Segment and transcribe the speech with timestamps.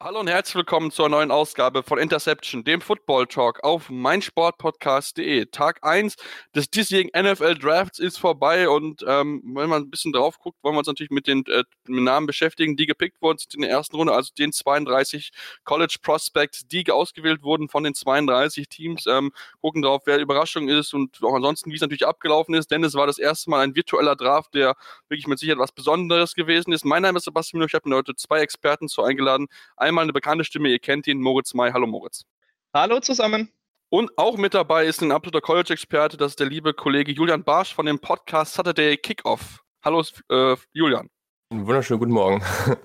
[0.00, 5.46] Hallo und herzlich willkommen zur neuen Ausgabe von Interception, dem Football Talk auf meinsportpodcast.de.
[5.46, 6.14] Tag 1
[6.54, 10.76] des diesjährigen NFL Drafts ist vorbei und ähm, wenn man ein bisschen drauf guckt, wollen
[10.76, 14.12] wir uns natürlich mit den äh, Namen beschäftigen, die gepickt wurden in der ersten Runde,
[14.12, 15.32] also den 32
[15.64, 19.04] College Prospects, die ausgewählt wurden von den 32 Teams.
[19.08, 22.84] Ähm, gucken darauf, wer Überraschung ist und auch ansonsten, wie es natürlich abgelaufen ist, denn
[22.84, 24.76] es war das erste Mal ein virtueller Draft, der
[25.08, 26.84] wirklich mit Sicherheit was Besonderes gewesen ist.
[26.84, 29.48] Mein Name ist Sebastian Müller, ich habe mir heute zwei Experten zu eingeladen.
[29.88, 31.72] Einmal eine bekannte Stimme, ihr kennt ihn, Moritz May.
[31.72, 32.26] Hallo Moritz.
[32.74, 33.50] Hallo zusammen.
[33.88, 37.74] Und auch mit dabei ist ein absoluter College-Experte, das ist der liebe Kollege Julian Barsch
[37.74, 39.64] von dem Podcast Saturday Kickoff.
[39.82, 41.08] Hallo äh, Julian.
[41.48, 42.44] Wunderschönen guten Morgen.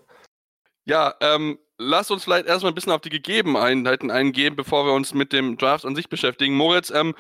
[0.86, 5.14] Ja, ähm, lass uns vielleicht erstmal ein bisschen auf die Gegebenheiten eingehen, bevor wir uns
[5.14, 6.56] mit dem Draft an sich beschäftigen.
[6.56, 7.16] Moritz, ähm,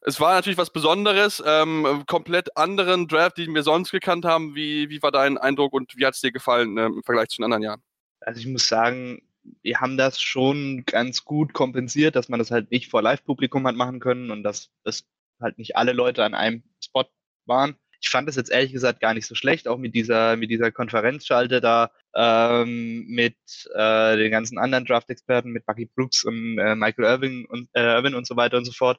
[0.00, 4.56] es war natürlich was Besonderes, ähm, komplett anderen Draft, den wir sonst gekannt haben.
[4.56, 7.36] Wie, wie war dein Eindruck und wie hat es dir gefallen ähm, im Vergleich zu
[7.36, 7.82] den anderen Jahren?
[8.20, 9.22] Also ich muss sagen,
[9.62, 13.76] wir haben das schon ganz gut kompensiert, dass man das halt nicht vor Live-Publikum hat
[13.76, 15.06] machen können und dass es
[15.40, 17.04] halt nicht alle Leute an einem Spot
[17.46, 17.76] waren.
[18.00, 20.70] Ich fand es jetzt ehrlich gesagt gar nicht so schlecht, auch mit dieser, mit dieser
[20.70, 23.36] Konferenzschalte da, ähm, mit
[23.74, 28.14] äh, den ganzen anderen Draft-Experten, mit Bucky Brooks und äh, Michael Irving und, äh, Irvin
[28.14, 28.98] und so weiter und so fort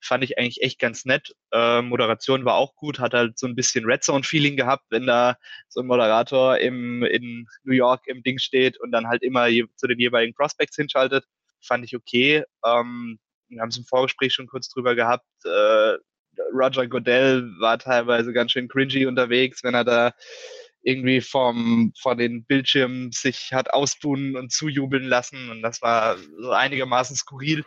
[0.00, 1.34] fand ich eigentlich echt ganz nett.
[1.52, 5.36] Äh, Moderation war auch gut, hat halt so ein bisschen Red Zone-Feeling gehabt, wenn da
[5.68, 9.66] so ein Moderator im, in New York im Ding steht und dann halt immer je,
[9.76, 11.24] zu den jeweiligen Prospects hinschaltet.
[11.60, 12.44] Fand ich okay.
[12.64, 13.18] Ähm,
[13.48, 15.26] wir haben es im Vorgespräch schon kurz drüber gehabt.
[15.44, 15.96] Äh,
[16.52, 20.12] Roger Godell war teilweise ganz schön cringy unterwegs, wenn er da
[20.82, 25.50] irgendwie vom, vor den Bildschirmen sich hat ausbuhen und zujubeln lassen.
[25.50, 27.64] Und das war so einigermaßen skurril.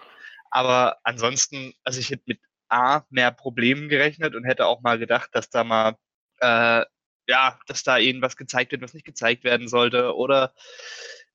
[0.52, 5.30] Aber ansonsten, also ich hätte mit A mehr Problemen gerechnet und hätte auch mal gedacht,
[5.34, 5.98] dass da mal,
[6.40, 6.86] äh,
[7.28, 10.54] ja, dass da irgendwas gezeigt wird, was nicht gezeigt werden sollte oder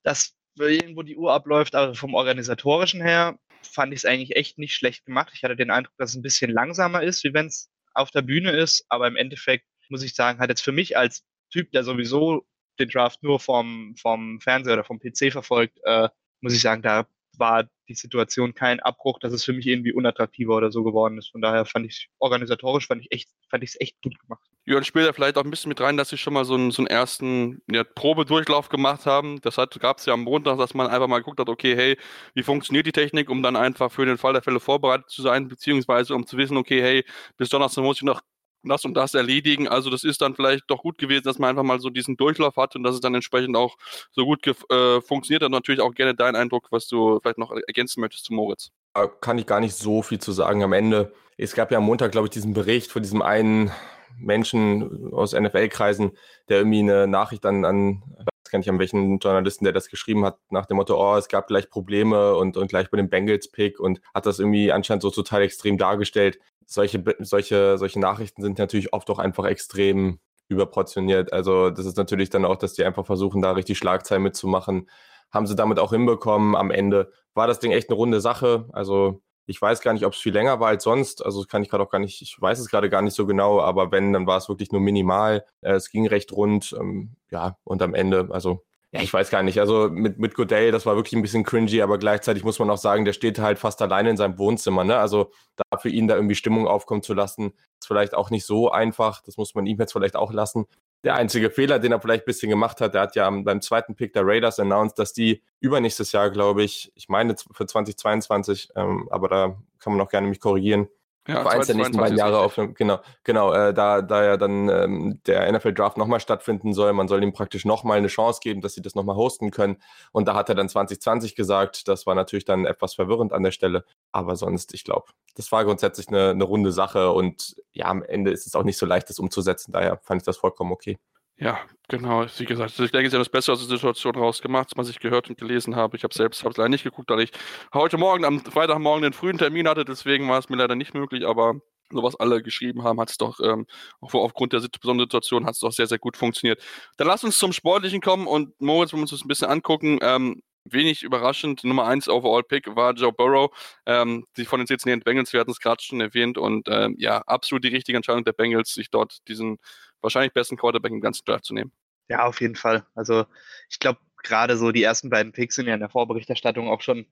[0.03, 1.75] dass irgendwo die Uhr abläuft.
[1.75, 5.33] Aber vom organisatorischen her fand ich es eigentlich echt nicht schlecht gemacht.
[5.35, 8.23] Ich hatte den Eindruck, dass es ein bisschen langsamer ist, wie wenn es auf der
[8.23, 8.85] Bühne ist.
[8.89, 12.47] Aber im Endeffekt muss ich sagen, hat jetzt für mich als Typ, der sowieso
[12.79, 16.09] den Draft nur vom, vom Fernseher oder vom PC verfolgt, äh,
[16.41, 17.07] muss ich sagen, da
[17.39, 21.31] war die Situation kein Abbruch, dass es für mich irgendwie unattraktiver oder so geworden ist.
[21.31, 24.43] Von daher fand ich organisatorisch fand ich echt, fand ich es echt gut gemacht.
[24.67, 26.73] Und spielt da vielleicht auch ein bisschen mit rein, dass sie schon mal so einen,
[26.73, 29.41] so einen ersten ja, Probedurchlauf gemacht haben.
[29.43, 31.97] Das gab es ja am Montag, dass man einfach mal geguckt hat, okay, hey,
[32.35, 35.47] wie funktioniert die Technik, um dann einfach für den Fall der Fälle vorbereitet zu sein,
[35.47, 37.05] beziehungsweise um zu wissen, okay, hey,
[37.37, 38.23] bis Donnerstag muss ich noch
[38.69, 39.69] das und das erledigen.
[39.69, 42.57] Also das ist dann vielleicht doch gut gewesen, dass man einfach mal so diesen Durchlauf
[42.57, 43.77] hat und dass es dann entsprechend auch
[44.13, 45.43] so gut äh, funktioniert.
[45.43, 48.71] Und natürlich auch gerne dein Eindruck, was du vielleicht noch ergänzen möchtest zu Moritz.
[48.95, 51.13] Da kann ich gar nicht so viel zu sagen am Ende.
[51.37, 53.71] Es gab ja am Montag, glaube ich, diesen Bericht von diesem einen
[54.19, 56.13] Menschen aus NFL-Kreisen,
[56.49, 58.03] der irgendwie eine Nachricht an, an
[58.47, 61.29] weiß gar nicht, an welchen Journalisten, der das geschrieben hat, nach dem Motto, oh, es
[61.29, 65.11] gab gleich Probleme und, und gleich bei dem Bengals-Pick und hat das irgendwie anscheinend so
[65.11, 70.19] total extrem dargestellt solche, solche, solche Nachrichten sind natürlich oft auch einfach extrem
[70.49, 71.33] überportioniert.
[71.33, 74.89] Also das ist natürlich dann auch, dass die einfach versuchen, da richtig Schlagzeilen mitzumachen.
[75.31, 76.55] Haben sie damit auch hinbekommen.
[76.55, 78.69] Am Ende war das Ding echt eine runde Sache.
[78.73, 81.25] Also ich weiß gar nicht, ob es viel länger war als sonst.
[81.25, 83.61] Also kann ich gerade auch gar nicht, ich weiß es gerade gar nicht so genau,
[83.61, 85.45] aber wenn, dann war es wirklich nur minimal.
[85.61, 86.75] Äh, es ging recht rund.
[86.79, 89.61] Ähm, ja, und am Ende, also ja, ich weiß gar nicht.
[89.61, 92.79] Also mit, mit Godell, das war wirklich ein bisschen cringy, aber gleichzeitig muss man auch
[92.79, 94.85] sagen, der steht halt fast alleine in seinem Wohnzimmer.
[94.85, 94.97] Ne?
[94.97, 98.71] Also da für ihn da irgendwie Stimmung aufkommen zu lassen, ist vielleicht auch nicht so
[98.71, 99.23] einfach.
[99.23, 100.67] Das muss man ihm jetzt vielleicht auch lassen.
[101.07, 103.95] Der einzige Fehler, den er vielleicht ein bisschen gemacht hat, der hat ja beim zweiten
[103.95, 109.07] Pick der Raiders announced, dass die übernächstes Jahr, glaube ich, ich meine für 2022, ähm,
[109.13, 110.89] aber da kann man auch gerne mich korrigieren,
[111.27, 112.75] ja, für eins der nächsten beiden Jahre aufnehmen.
[112.75, 117.23] Genau, genau äh, da, da ja dann ähm, der NFL-Draft nochmal stattfinden soll, man soll
[117.23, 119.77] ihm praktisch nochmal eine Chance geben, dass sie das nochmal hosten können.
[120.13, 123.53] Und da hat er dann 2020 gesagt, das war natürlich dann etwas verwirrend an der
[123.53, 123.85] Stelle.
[124.13, 128.31] Aber sonst, ich glaube, das war grundsätzlich eine, eine runde Sache und ja, am Ende
[128.31, 129.73] ist es auch nicht so leicht, das umzusetzen.
[129.73, 130.99] Daher fand ich das vollkommen okay.
[131.39, 132.25] Ja, genau.
[132.39, 135.29] Wie gesagt, ich denke, sie haben das Beste aus der Situation rausgemacht, was ich gehört
[135.29, 135.97] und gelesen habe.
[135.97, 137.31] Ich habe selbst habe es leider nicht geguckt, weil ich
[137.75, 139.85] heute Morgen, am Freitagmorgen, den frühen Termin hatte.
[139.85, 141.57] Deswegen war es mir leider nicht möglich, aber
[141.91, 143.67] so was alle geschrieben haben, hat es doch, ähm,
[144.01, 146.61] auch aufgrund der besonderen Situation, hat es doch sehr, sehr gut funktioniert.
[146.97, 150.43] Dann lass uns zum Sportlichen kommen und Moritz, wir uns das ein bisschen angucken, ähm,
[150.65, 153.51] wenig überraschend, Nummer 1 Overall-Pick war Joe Burrow,
[153.87, 157.19] ähm, die von den Cincinnati Bengals, wir hatten es gerade schon erwähnt und ähm, ja,
[157.19, 159.59] absolut die richtige Entscheidung der Bengals, sich dort diesen
[160.01, 161.73] wahrscheinlich besten Quarterback im ganzen Draft zu nehmen.
[162.09, 162.87] Ja, auf jeden Fall.
[162.95, 163.27] Also
[163.69, 167.07] ich glaube, gerade so die ersten beiden Picks sind ja in der Vorberichterstattung auch schon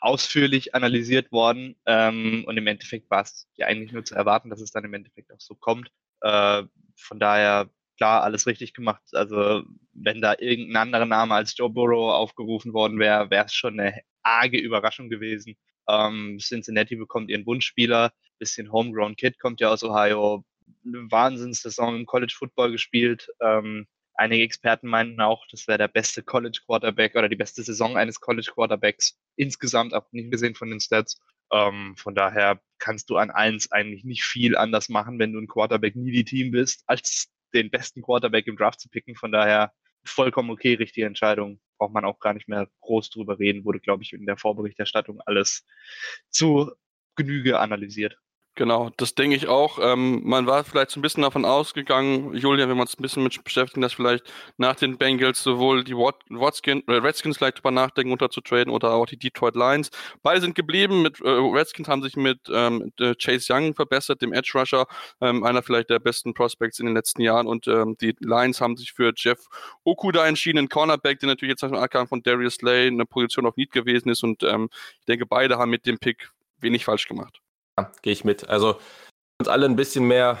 [0.00, 1.76] ausführlich analysiert worden.
[1.86, 4.94] Ähm, und im Endeffekt war es ja eigentlich nur zu erwarten, dass es dann im
[4.94, 5.90] Endeffekt auch so kommt.
[6.20, 6.62] Äh,
[6.96, 9.02] von daher, klar, alles richtig gemacht.
[9.12, 9.62] Also,
[9.92, 14.00] wenn da irgendein anderer Name als Joe Burrow aufgerufen worden wäre, wäre es schon eine
[14.22, 15.56] arge Überraschung gewesen.
[15.88, 20.44] Ähm, Cincinnati bekommt ihren Wunschspieler, bisschen Homegrown Kid kommt ja aus Ohio,
[20.94, 23.28] eine Wahnsinnssaison im College Football gespielt.
[23.40, 27.96] Ähm, einige Experten meinten auch, das wäre der beste College Quarterback oder die beste Saison
[27.96, 31.20] eines College Quarterbacks insgesamt, auch nicht gesehen von den Stats.
[31.52, 35.48] Ähm, von daher kannst du an eins eigentlich nicht viel anders machen, wenn du ein
[35.48, 39.16] Quarterback nie die Team bist, als den besten Quarterback im Draft zu picken.
[39.16, 39.72] Von daher
[40.04, 41.60] vollkommen okay, richtige Entscheidung.
[41.78, 43.64] Braucht man auch gar nicht mehr groß drüber reden.
[43.64, 45.66] Wurde, glaube ich, in der Vorberichterstattung alles
[46.28, 46.72] zu
[47.16, 48.16] Genüge analysiert.
[48.60, 49.78] Genau, das denke ich auch.
[49.80, 53.22] Ähm, man war vielleicht so ein bisschen davon ausgegangen, Julian, wenn wir uns ein bisschen
[53.22, 57.70] mit beschäftigen, dass vielleicht nach den Bengals sowohl die Wat Watskin, äh, Redskins vielleicht drüber
[57.70, 59.88] nachdenken, unterzutraden oder auch die Detroit Lions.
[60.22, 61.00] Beide sind geblieben.
[61.00, 64.86] Mit, äh, Redskins haben sich mit ähm, Chase Young verbessert, dem Edge Rusher,
[65.22, 67.46] ähm, einer vielleicht der besten Prospects in den letzten Jahren.
[67.46, 69.38] Und ähm, die Lions haben sich für Jeff
[69.84, 73.46] Okuda entschieden, ein Cornerback, der natürlich jetzt nach dem Angang von Darius Slay eine Position
[73.46, 74.22] auf Need gewesen ist.
[74.22, 74.68] Und ähm,
[74.98, 76.30] ich denke, beide haben mit dem Pick
[76.60, 77.40] wenig falsch gemacht.
[77.78, 78.48] Ja, gehe ich mit.
[78.48, 78.76] Also
[79.38, 80.38] uns alle ein bisschen mehr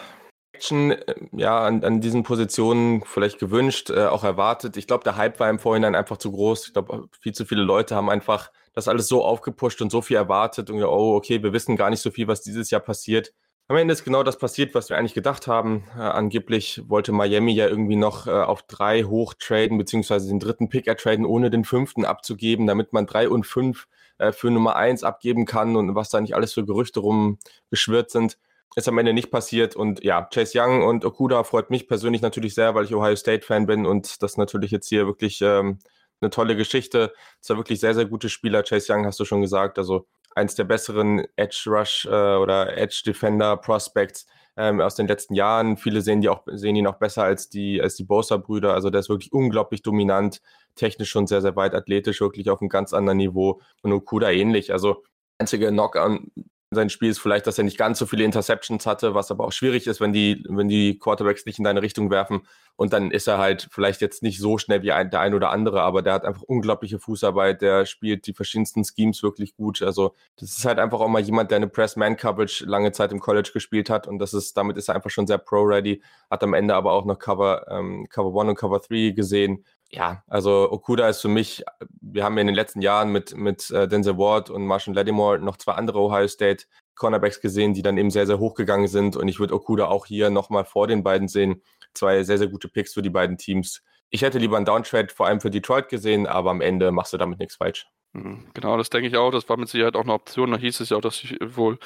[0.52, 4.76] Action äh, ja, an, an diesen Positionen vielleicht gewünscht, äh, auch erwartet.
[4.76, 6.66] Ich glaube, der Hype war im Vorhinein einfach zu groß.
[6.66, 10.16] Ich glaube, viel zu viele Leute haben einfach das alles so aufgepusht und so viel
[10.16, 13.32] erwartet und ja, oh, okay, wir wissen gar nicht so viel, was dieses Jahr passiert.
[13.68, 15.84] Am Ende ist genau das passiert, was wir eigentlich gedacht haben.
[15.96, 20.68] Äh, angeblich wollte Miami ja irgendwie noch äh, auf drei hoch traden, beziehungsweise den dritten
[20.68, 23.86] Pick ertraden, ohne den fünften abzugeben, damit man drei und fünf
[24.20, 28.38] äh, für Nummer eins abgeben kann und was da nicht alles für Gerüchte rumgeschwirrt sind.
[28.76, 29.74] Ist am Ende nicht passiert.
[29.74, 33.66] Und ja, Chase Young und Okuda freut mich persönlich natürlich sehr, weil ich Ohio State-Fan
[33.66, 35.78] bin und das natürlich jetzt hier wirklich ähm,
[36.20, 37.12] eine tolle Geschichte.
[37.40, 38.62] Zwei wirklich sehr, sehr gute Spieler.
[38.62, 39.78] Chase Young hast du schon gesagt.
[39.78, 40.06] Also
[40.36, 44.26] eins der besseren Edge Rush äh, oder Edge Defender Prospects
[44.60, 45.78] ähm, aus den letzten Jahren.
[45.78, 48.74] Viele sehen, die auch, sehen ihn auch besser als die, als die Bosa-Brüder.
[48.74, 50.42] Also der ist wirklich unglaublich dominant,
[50.74, 54.72] technisch schon sehr, sehr weit, athletisch wirklich auf einem ganz anderen Niveau und Okuda ähnlich.
[54.72, 55.02] Also
[55.38, 56.30] einzige Knock-on
[56.72, 59.52] sein Spiel ist vielleicht, dass er nicht ganz so viele Interceptions hatte, was aber auch
[59.52, 62.42] schwierig ist, wenn die, wenn die Quarterbacks nicht in deine Richtung werfen.
[62.76, 65.50] Und dann ist er halt vielleicht jetzt nicht so schnell wie ein, der ein oder
[65.50, 69.82] andere, aber der hat einfach unglaubliche Fußarbeit, der spielt die verschiedensten Schemes wirklich gut.
[69.82, 73.50] Also das ist halt einfach auch mal jemand, der eine Press-Man-Coverage lange Zeit im College
[73.52, 76.74] gespielt hat und das ist, damit ist er einfach schon sehr pro-ready, hat am Ende
[76.74, 81.20] aber auch noch Cover, ähm, Cover 1 und Cover 3 gesehen ja, also Okuda ist
[81.20, 81.64] für mich,
[82.00, 85.56] wir haben in den letzten Jahren mit, mit äh, Denzel Ward und Marshall Lattimore noch
[85.56, 89.16] zwei andere Ohio State Cornerbacks gesehen, die dann eben sehr, sehr hoch gegangen sind.
[89.16, 91.62] Und ich würde Okuda auch hier nochmal vor den beiden sehen.
[91.94, 93.82] Zwei sehr, sehr gute Picks für die beiden Teams.
[94.10, 97.16] Ich hätte lieber einen Downtrade vor allem für Detroit gesehen, aber am Ende machst du
[97.16, 97.86] damit nichts falsch.
[98.12, 98.50] Mhm.
[98.54, 99.30] Genau, das denke ich auch.
[99.30, 100.50] Das war mit Sicherheit auch eine Option.
[100.52, 101.78] Da hieß es ja auch, dass wohl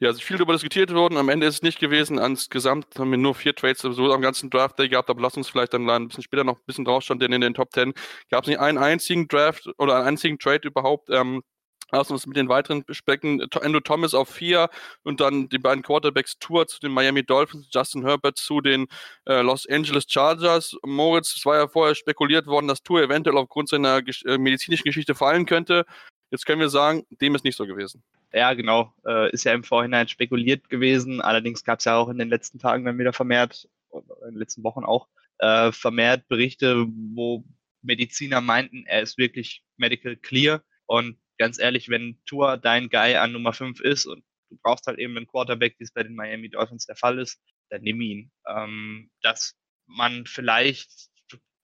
[0.00, 1.16] ja, viel darüber diskutiert wurden.
[1.16, 2.18] Am Ende ist es nicht gewesen.
[2.18, 5.48] Insgesamt haben wir nur vier Trades so am ganzen Draft Day gehabt, aber lass uns
[5.48, 7.94] vielleicht dann ein bisschen später noch ein bisschen draufschauen, denn in den Top 10
[8.30, 11.10] gab es nicht einen einzigen Draft oder einen einzigen Trade überhaupt.
[11.10, 11.42] Ähm,
[11.90, 13.40] Lass uns mit den weiteren besprechen.
[13.62, 14.68] Andrew Thomas auf vier
[15.04, 18.88] und dann die beiden Quarterbacks Tour zu den Miami Dolphins, Justin Herbert zu den
[19.24, 20.76] äh, Los Angeles Chargers.
[20.84, 25.14] Moritz, es war ja vorher spekuliert worden, dass Tour eventuell aufgrund seiner äh, medizinischen Geschichte
[25.14, 25.86] fallen könnte.
[26.30, 28.02] Jetzt können wir sagen, dem ist nicht so gewesen.
[28.32, 28.92] Ja, genau.
[29.06, 31.20] Äh, ist ja im Vorhinein spekuliert gewesen.
[31.20, 34.62] Allerdings gab es ja auch in den letzten Tagen dann wieder vermehrt, in den letzten
[34.64, 35.08] Wochen auch,
[35.38, 37.44] äh, vermehrt Berichte, wo
[37.82, 40.62] Mediziner meinten, er ist wirklich medical clear.
[40.86, 44.98] Und ganz ehrlich, wenn Tour dein Guy an Nummer 5 ist und du brauchst halt
[44.98, 48.30] eben einen Quarterback, wie es bei den Miami Dolphins der Fall ist, dann nimm ihn.
[48.46, 49.54] Ähm, dass
[49.86, 50.90] man vielleicht,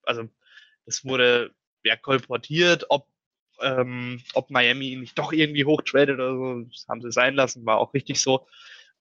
[0.05, 0.29] also
[0.87, 1.53] es wurde
[1.83, 3.09] ja kolportiert, ob,
[3.61, 7.67] ähm, ob Miami ihn nicht doch irgendwie hochtradet oder so, das haben sie sein lassen,
[7.67, 8.47] war auch richtig so.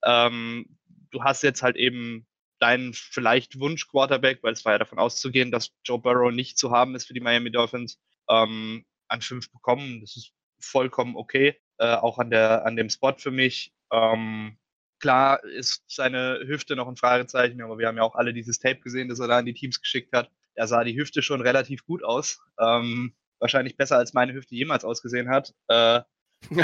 [0.04, 0.66] Ähm,
[1.10, 2.26] du hast jetzt halt eben
[2.58, 6.94] deinen vielleicht Wunsch-Quarterback, weil es war ja davon auszugehen, dass Joe Burrow nicht zu haben
[6.94, 10.00] ist für die Miami Dolphins, ähm, an fünf bekommen.
[10.00, 13.74] Das ist vollkommen okay, äh, auch an, der, an dem Spot für mich.
[13.92, 14.56] Ähm,
[14.98, 18.80] klar ist seine Hüfte noch ein Fragezeichen, aber wir haben ja auch alle dieses Tape
[18.80, 20.30] gesehen, das er da an die Teams geschickt hat.
[20.54, 22.40] Er sah die Hüfte schon relativ gut aus.
[22.58, 25.54] Ähm, wahrscheinlich besser, als meine Hüfte jemals ausgesehen hat.
[25.68, 26.00] Äh,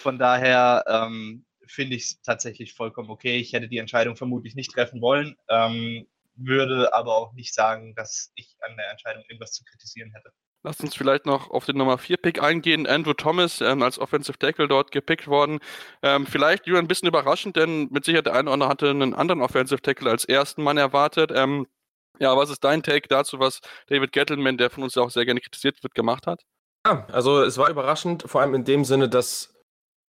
[0.00, 3.38] von daher ähm, finde ich es tatsächlich vollkommen okay.
[3.38, 8.32] Ich hätte die Entscheidung vermutlich nicht treffen wollen, ähm, würde aber auch nicht sagen, dass
[8.34, 10.32] ich an der Entscheidung irgendwas zu kritisieren hätte.
[10.66, 12.86] Lass uns vielleicht noch auf den Nummer 4 Pick eingehen.
[12.86, 15.58] Andrew Thomas ähm, als Offensive Tackle dort gepickt worden.
[16.02, 19.42] Ähm, vielleicht ein bisschen überraschend, denn mit Sicherheit der eine oder andere hatte einen anderen
[19.42, 21.32] Offensive Tackle als ersten Mann erwartet.
[21.34, 21.66] Ähm,
[22.18, 25.24] Ja, was ist dein Take dazu, was David Gettleman, der von uns ja auch sehr
[25.24, 26.42] gerne kritisiert wird, gemacht hat?
[26.86, 29.54] Ja, also es war überraschend, vor allem in dem Sinne, dass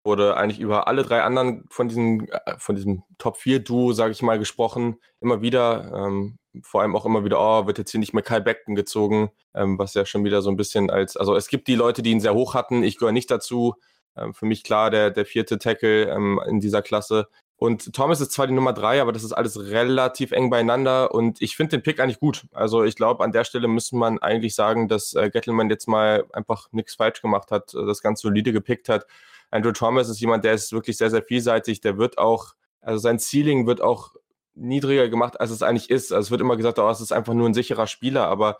[0.03, 4.39] wurde eigentlich über alle drei anderen von diesem, äh, von diesem Top-4-Duo, sage ich mal,
[4.39, 4.97] gesprochen.
[5.19, 8.39] Immer wieder, ähm, vor allem auch immer wieder, oh, wird jetzt hier nicht mehr Kai
[8.39, 11.75] Beckton gezogen, ähm, was ja schon wieder so ein bisschen als, also es gibt die
[11.75, 13.75] Leute, die ihn sehr hoch hatten, ich gehöre nicht dazu.
[14.17, 17.27] Ähm, für mich klar der, der vierte Tackle ähm, in dieser Klasse.
[17.63, 21.39] Und Thomas ist zwar die Nummer drei, aber das ist alles relativ eng beieinander und
[21.43, 22.47] ich finde den Pick eigentlich gut.
[22.53, 26.25] Also ich glaube, an der Stelle müsste man eigentlich sagen, dass äh, Gettleman jetzt mal
[26.33, 29.05] einfach nichts falsch gemacht hat, äh, das ganz solide gepickt hat.
[29.51, 31.81] Andrew Thomas ist jemand, der ist wirklich sehr, sehr vielseitig.
[31.81, 34.15] Der wird auch, also sein Ceiling wird auch
[34.55, 36.11] niedriger gemacht, als es eigentlich ist.
[36.11, 38.57] Also es wird immer gesagt, oh, es ist einfach nur ein sicherer Spieler, aber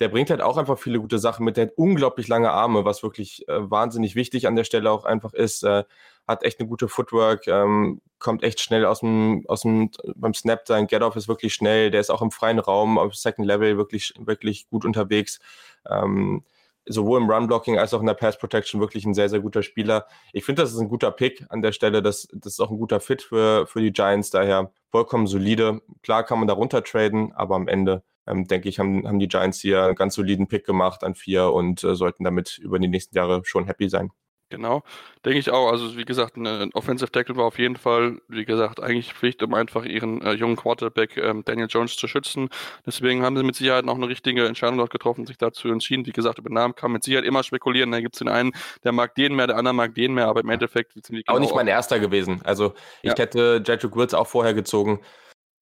[0.00, 1.56] der bringt halt auch einfach viele gute Sachen mit.
[1.56, 5.32] Der hat unglaublich lange Arme, was wirklich äh, wahnsinnig wichtig an der Stelle auch einfach
[5.32, 5.62] ist.
[5.62, 5.84] Äh,
[6.26, 10.66] hat echt eine gute Footwork, ähm, kommt echt schnell aus dem, aus dem, beim Snap,
[10.66, 14.14] sein Get-Off ist wirklich schnell, der ist auch im freien Raum auf Second Level wirklich,
[14.18, 15.40] wirklich gut unterwegs.
[15.88, 16.44] Ähm,
[16.86, 20.06] sowohl im Run-Blocking als auch in der Pass-Protection wirklich ein sehr, sehr guter Spieler.
[20.32, 22.02] Ich finde, das ist ein guter Pick an der Stelle.
[22.02, 25.80] Das, das ist auch ein guter Fit für, für die Giants, daher vollkommen solide.
[26.02, 29.28] Klar kann man da runter traden, aber am Ende ähm, denke ich, haben, haben die
[29.28, 32.88] Giants hier einen ganz soliden Pick gemacht an vier und äh, sollten damit über die
[32.88, 34.10] nächsten Jahre schon happy sein.
[34.52, 34.82] Genau,
[35.24, 35.70] denke ich auch.
[35.72, 39.54] Also wie gesagt, ein Offensive Tackle war auf jeden Fall, wie gesagt, eigentlich Pflicht, um
[39.54, 42.50] einfach ihren äh, jungen Quarterback ähm, Daniel Jones zu schützen.
[42.84, 46.04] Deswegen haben sie mit Sicherheit noch eine richtige Entscheidung dort getroffen, sich dazu entschieden.
[46.04, 47.90] Wie gesagt, über Namen kann man mit Sicherheit immer spekulieren.
[47.92, 48.52] Da gibt es den einen,
[48.84, 51.40] der mag den mehr, der andere mag den mehr, aber im Endeffekt sind die Auch
[51.40, 52.42] nicht mein erster gewesen.
[52.44, 53.16] Also ich ja.
[53.16, 55.00] hätte Jedrick Wills auch vorher gezogen.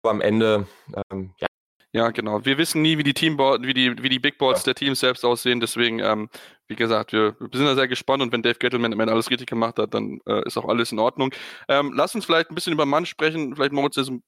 [0.02, 0.66] Aber am Ende,
[1.12, 1.46] ähm, ja,
[1.92, 2.44] ja, genau.
[2.44, 4.66] Wir wissen nie, wie die Teamboard, wie die, wie die Big Boards ja.
[4.66, 5.58] der Teams selbst aussehen.
[5.58, 6.28] Deswegen, ähm,
[6.68, 9.30] wie gesagt, wir, wir, sind da sehr gespannt und wenn Dave Gettleman am Ende alles
[9.30, 11.34] richtig gemacht hat, dann äh, ist auch alles in Ordnung.
[11.68, 13.56] Ähm, lass uns vielleicht ein bisschen über Mann sprechen.
[13.56, 14.22] Vielleicht Moritz ist ein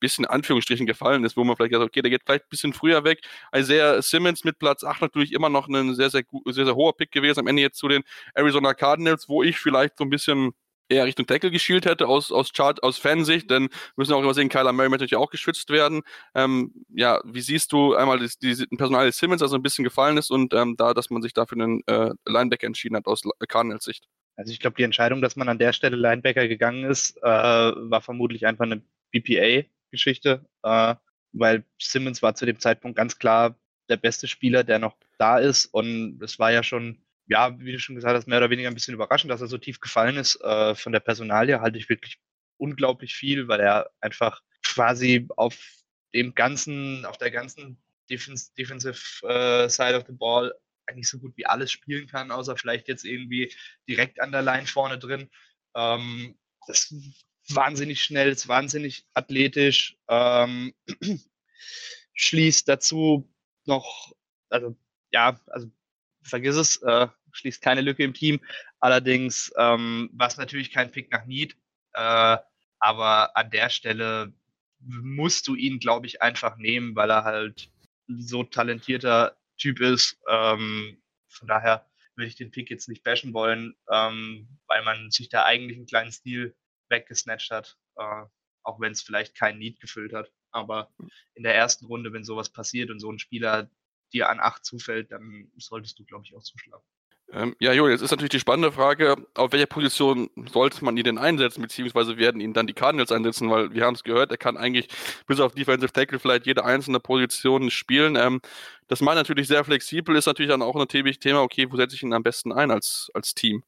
[0.00, 2.72] bisschen in Anführungsstrichen gefallen ist, wo man vielleicht sagt, okay, der geht vielleicht ein bisschen
[2.72, 3.20] früher weg.
[3.54, 7.12] Isaiah Simmons mit Platz 8 natürlich immer noch ein sehr, sehr, sehr, sehr hoher Pick
[7.12, 7.40] gewesen.
[7.40, 8.02] Am Ende jetzt zu den
[8.34, 10.52] Arizona Cardinals, wo ich vielleicht so ein bisschen
[10.88, 14.48] eher Richtung Tackle geschielt hätte aus, aus Chart, aus Fansicht, denn müssen auch immer sehen,
[14.48, 16.02] Kyler Murray möchte natürlich auch geschützt werden.
[16.34, 20.16] Ähm, ja, wie siehst du einmal die, die, Personal des Simmons, also ein bisschen gefallen
[20.16, 23.84] ist und ähm, da, dass man sich dafür einen äh, Linebacker entschieden hat aus Cardinals
[23.84, 24.06] Sicht?
[24.36, 28.02] Also ich glaube, die Entscheidung, dass man an der Stelle Linebacker gegangen ist, äh, war
[28.02, 30.94] vermutlich einfach eine BPA-Geschichte, äh,
[31.32, 33.56] weil Simmons war zu dem Zeitpunkt ganz klar
[33.88, 37.78] der beste Spieler, der noch da ist und es war ja schon ja, wie du
[37.78, 40.40] schon gesagt hast, mehr oder weniger ein bisschen überraschend, dass er so tief gefallen ist.
[40.42, 42.18] Äh, von der Personalie halte ich wirklich
[42.58, 45.56] unglaublich viel, weil er einfach quasi auf
[46.14, 50.54] dem ganzen, auf der ganzen Defens Defensive äh, Side of the Ball
[50.86, 53.52] eigentlich so gut wie alles spielen kann, außer vielleicht jetzt irgendwie
[53.88, 55.28] direkt an der Line vorne drin.
[55.74, 60.74] Ähm, das ist wahnsinnig schnell, ist wahnsinnig athletisch, ähm,
[62.14, 63.28] schließt dazu
[63.64, 64.12] noch,
[64.48, 64.76] also
[65.12, 65.68] ja, also
[66.28, 68.40] vergiss es, äh, schließt keine Lücke im Team.
[68.80, 71.56] Allerdings ähm, war es natürlich kein Pick nach Need,
[71.94, 72.38] äh,
[72.78, 74.32] aber an der Stelle
[74.80, 77.70] musst du ihn, glaube ich, einfach nehmen, weil er halt
[78.08, 80.18] so talentierter Typ ist.
[80.28, 85.28] Ähm, von daher würde ich den Pick jetzt nicht bashen wollen, ähm, weil man sich
[85.28, 86.54] da eigentlich einen kleinen Stil
[86.88, 88.24] weggesnatcht hat, äh,
[88.62, 90.30] auch wenn es vielleicht keinen Need gefüllt hat.
[90.50, 90.90] Aber
[91.34, 93.70] in der ersten Runde, wenn sowas passiert und so ein Spieler
[94.12, 96.82] dir an acht zufällt, dann solltest du, glaube ich, auch zuschlagen.
[97.32, 101.02] Ähm, ja, Jo, jetzt ist natürlich die spannende Frage, auf welcher Position sollte man ihn
[101.02, 104.36] denn einsetzen, beziehungsweise werden ihn dann die Cardinals einsetzen, weil wir haben es gehört, er
[104.36, 104.88] kann eigentlich
[105.26, 108.14] bis auf Defensive Tackle vielleicht jede einzelne Position spielen.
[108.14, 108.40] Ähm,
[108.86, 112.02] das macht natürlich sehr flexibel, ist natürlich dann auch natürlich Thema, okay, wo setze ich
[112.04, 113.64] ihn am besten ein als, als Team?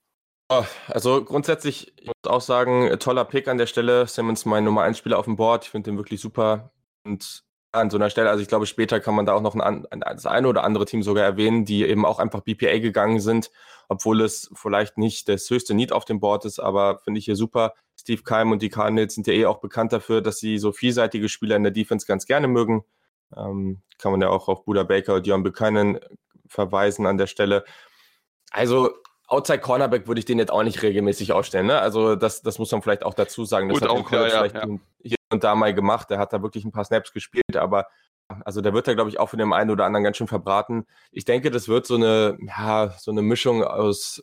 [0.50, 4.06] Oh, also grundsätzlich, ich muss auch sagen, toller Pick an der Stelle.
[4.06, 5.64] Simmons mein Nummer 1 Spieler auf dem Board.
[5.64, 6.70] Ich finde den wirklich super.
[7.04, 8.30] Und an so einer Stelle.
[8.30, 11.02] Also ich glaube, später kann man da auch noch ein, das eine oder andere Team
[11.02, 13.50] sogar erwähnen, die eben auch einfach BPA gegangen sind,
[13.88, 17.36] obwohl es vielleicht nicht das höchste Need auf dem Board ist, aber finde ich hier
[17.36, 17.74] super.
[17.98, 21.28] Steve Keim und die Cardinals sind ja eh auch bekannt dafür, dass sie so vielseitige
[21.28, 22.84] Spieler in der Defense ganz gerne mögen.
[23.36, 25.98] Ähm, kann man ja auch auf Buda Baker und Dion Buchanan
[26.46, 27.64] verweisen an der Stelle.
[28.50, 28.90] Also
[29.28, 31.66] Outside Cornerback würde ich den jetzt auch nicht regelmäßig ausstellen.
[31.66, 31.78] Ne?
[31.78, 33.68] Also das, das muss man vielleicht auch dazu sagen.
[33.68, 34.66] Das Gut, hat auch, ja, vielleicht ja.
[35.02, 36.08] hier und da mal gemacht.
[36.08, 37.86] Der hat da wirklich ein paar Snaps gespielt, aber
[38.44, 40.86] also der wird da, glaube ich, auch von dem einen oder anderen ganz schön verbraten.
[41.12, 44.22] Ich denke, das wird so eine, ja, so eine Mischung aus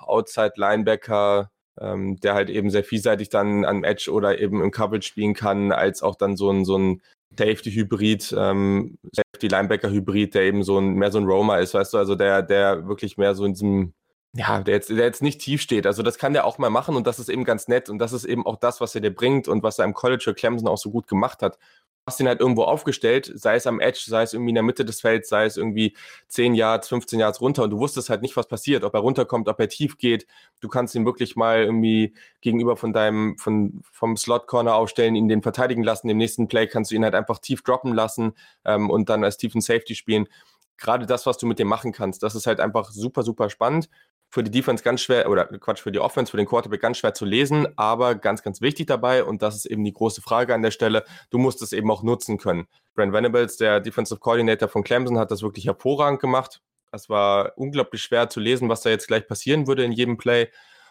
[0.00, 5.08] Outside Linebacker, ähm, der halt eben sehr vielseitig dann am Edge oder eben im Coverage
[5.08, 7.02] spielen kann, als auch dann so ein, so ein
[7.38, 12.14] Safety-Hybrid, ähm, Safety-Linebacker-Hybrid, der eben so ein, mehr so ein Roamer ist, weißt du, also
[12.14, 13.92] der, der wirklich mehr so in diesem
[14.34, 15.86] ja, der jetzt, der jetzt nicht tief steht.
[15.86, 18.12] Also das kann der auch mal machen und das ist eben ganz nett und das
[18.12, 20.68] ist eben auch das, was er dir bringt und was er im College für Clemson
[20.68, 21.56] auch so gut gemacht hat.
[21.56, 24.64] Du hast ihn halt irgendwo aufgestellt, sei es am Edge, sei es irgendwie in der
[24.64, 25.96] Mitte des Felds, sei es irgendwie
[26.28, 29.48] 10 Yards, 15 Yards runter und du wusstest halt nicht, was passiert, ob er runterkommt,
[29.48, 30.26] ob er tief geht.
[30.60, 35.42] Du kannst ihn wirklich mal irgendwie gegenüber von deinem, von, vom Slot-Corner aufstellen, ihn den
[35.42, 36.08] verteidigen lassen.
[36.08, 38.32] Im nächsten Play kannst du ihn halt einfach tief droppen lassen
[38.64, 40.28] ähm, und dann als tiefen Safety spielen
[40.80, 43.88] gerade das, was du mit dem machen kannst, das ist halt einfach super, super spannend
[44.30, 47.14] für die Defense ganz schwer, oder Quatsch, für die Offense, für den Quarterback ganz schwer
[47.14, 50.62] zu lesen, aber ganz, ganz wichtig dabei, und das ist eben die große Frage an
[50.62, 52.66] der Stelle, du musst es eben auch nutzen können.
[52.94, 56.60] Brent Venables, der Defensive Coordinator von Clemson, hat das wirklich hervorragend gemacht.
[56.92, 60.48] Es war unglaublich schwer zu lesen, was da jetzt gleich passieren würde in jedem Play.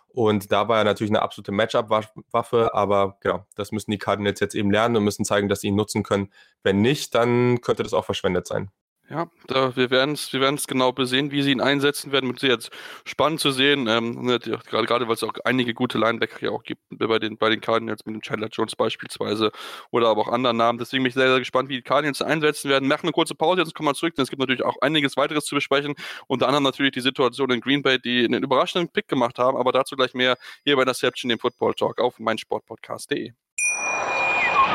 [0.10, 4.56] Und da war er natürlich eine absolute Matchup-Waffe, aber genau, das müssen die Cardinals jetzt
[4.56, 6.32] eben lernen und müssen zeigen, dass sie ihn nutzen können.
[6.64, 8.72] Wenn nicht, dann könnte das auch verschwendet sein.
[9.10, 12.28] Ja, da, wir werden es wir genau besehen, wie sie ihn einsetzen werden.
[12.28, 12.72] Mit jetzt
[13.06, 16.82] spannend zu sehen, ähm, gerade, gerade weil es auch einige gute Linebacker ja auch gibt
[16.90, 19.52] bei den, bei den Cardinals, mit dem Chandler Jones beispielsweise
[19.92, 20.78] oder aber auch anderen Namen.
[20.78, 22.90] Deswegen bin ich sehr, sehr gespannt, wie die Cardinals einsetzen werden.
[22.90, 25.46] Machen eine kurze Pause, jetzt kommen wir zurück, denn es gibt natürlich auch einiges weiteres
[25.46, 25.96] zu besprechen.
[26.28, 29.72] Unter anderem natürlich die Situation in Green Bay, die einen überraschenden Pick gemacht haben, aber
[29.72, 30.36] dazu gleich mehr
[30.66, 33.32] hier bei der Interception, dem Football Talk auf meinsportpodcast.de.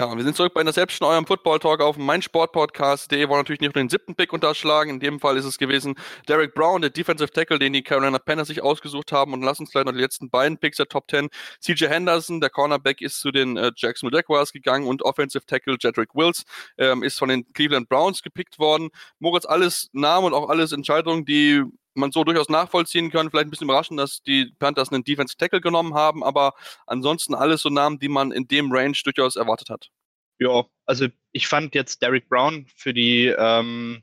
[0.00, 3.28] Ja, wir sind zurück bei Interception, eurem Football Talk auf meinsportpodcast.de.
[3.28, 4.92] Wollen natürlich nicht nur den siebten Pick unterschlagen.
[4.92, 5.94] In dem Fall ist es gewesen
[6.26, 9.34] Derek Brown, der Defensive Tackle, den die Carolina Panthers sich ausgesucht haben.
[9.34, 11.28] Und lass uns gleich noch die letzten beiden Picks der Top 10.
[11.60, 16.14] CJ Henderson, der Cornerback, ist zu den äh, Jacksonville Jaguars gegangen und Offensive Tackle Jedrick
[16.14, 16.44] Wills
[16.78, 18.88] ähm, ist von den Cleveland Browns gepickt worden.
[19.18, 21.62] Moritz, alles Namen und auch alles Entscheidungen, die
[21.94, 23.30] man so durchaus nachvollziehen kann.
[23.30, 26.54] Vielleicht ein bisschen überraschend, dass die Panthers einen Defense Tackle genommen haben, aber
[26.86, 29.90] ansonsten alles so Namen, die man in dem Range durchaus erwartet hat.
[30.38, 34.02] Ja, also ich fand jetzt Derek Brown für die, ähm,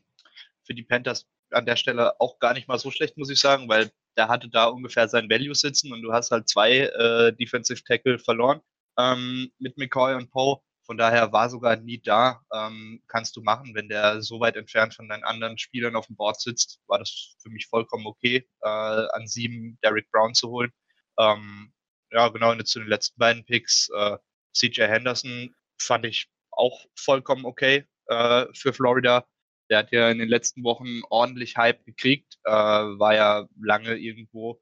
[0.63, 3.67] für die Panthers an der Stelle auch gar nicht mal so schlecht, muss ich sagen,
[3.69, 7.83] weil der hatte da ungefähr sein Value sitzen und du hast halt zwei äh, Defensive
[7.83, 8.61] Tackle verloren
[8.97, 10.59] ähm, mit McCoy und Poe.
[10.87, 12.41] Von daher war sogar nie da.
[12.53, 16.15] Ähm, kannst du machen, wenn der so weit entfernt von deinen anderen Spielern auf dem
[16.15, 20.71] Board sitzt, war das für mich vollkommen okay, äh, an sieben Derek Brown zu holen.
[21.19, 21.73] Ähm,
[22.11, 23.89] ja, genau, und jetzt zu den letzten beiden Picks.
[23.89, 24.17] Äh,
[24.53, 29.27] CJ Henderson fand ich auch vollkommen okay äh, für Florida.
[29.69, 34.61] Der hat ja in den letzten Wochen ordentlich Hype gekriegt, äh, war ja lange irgendwo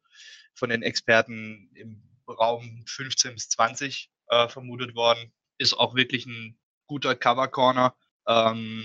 [0.55, 6.57] von den Experten im Raum 15 bis 20 äh, vermutet worden ist auch wirklich ein
[6.87, 7.95] guter Cover Corner,
[8.27, 8.83] ähm,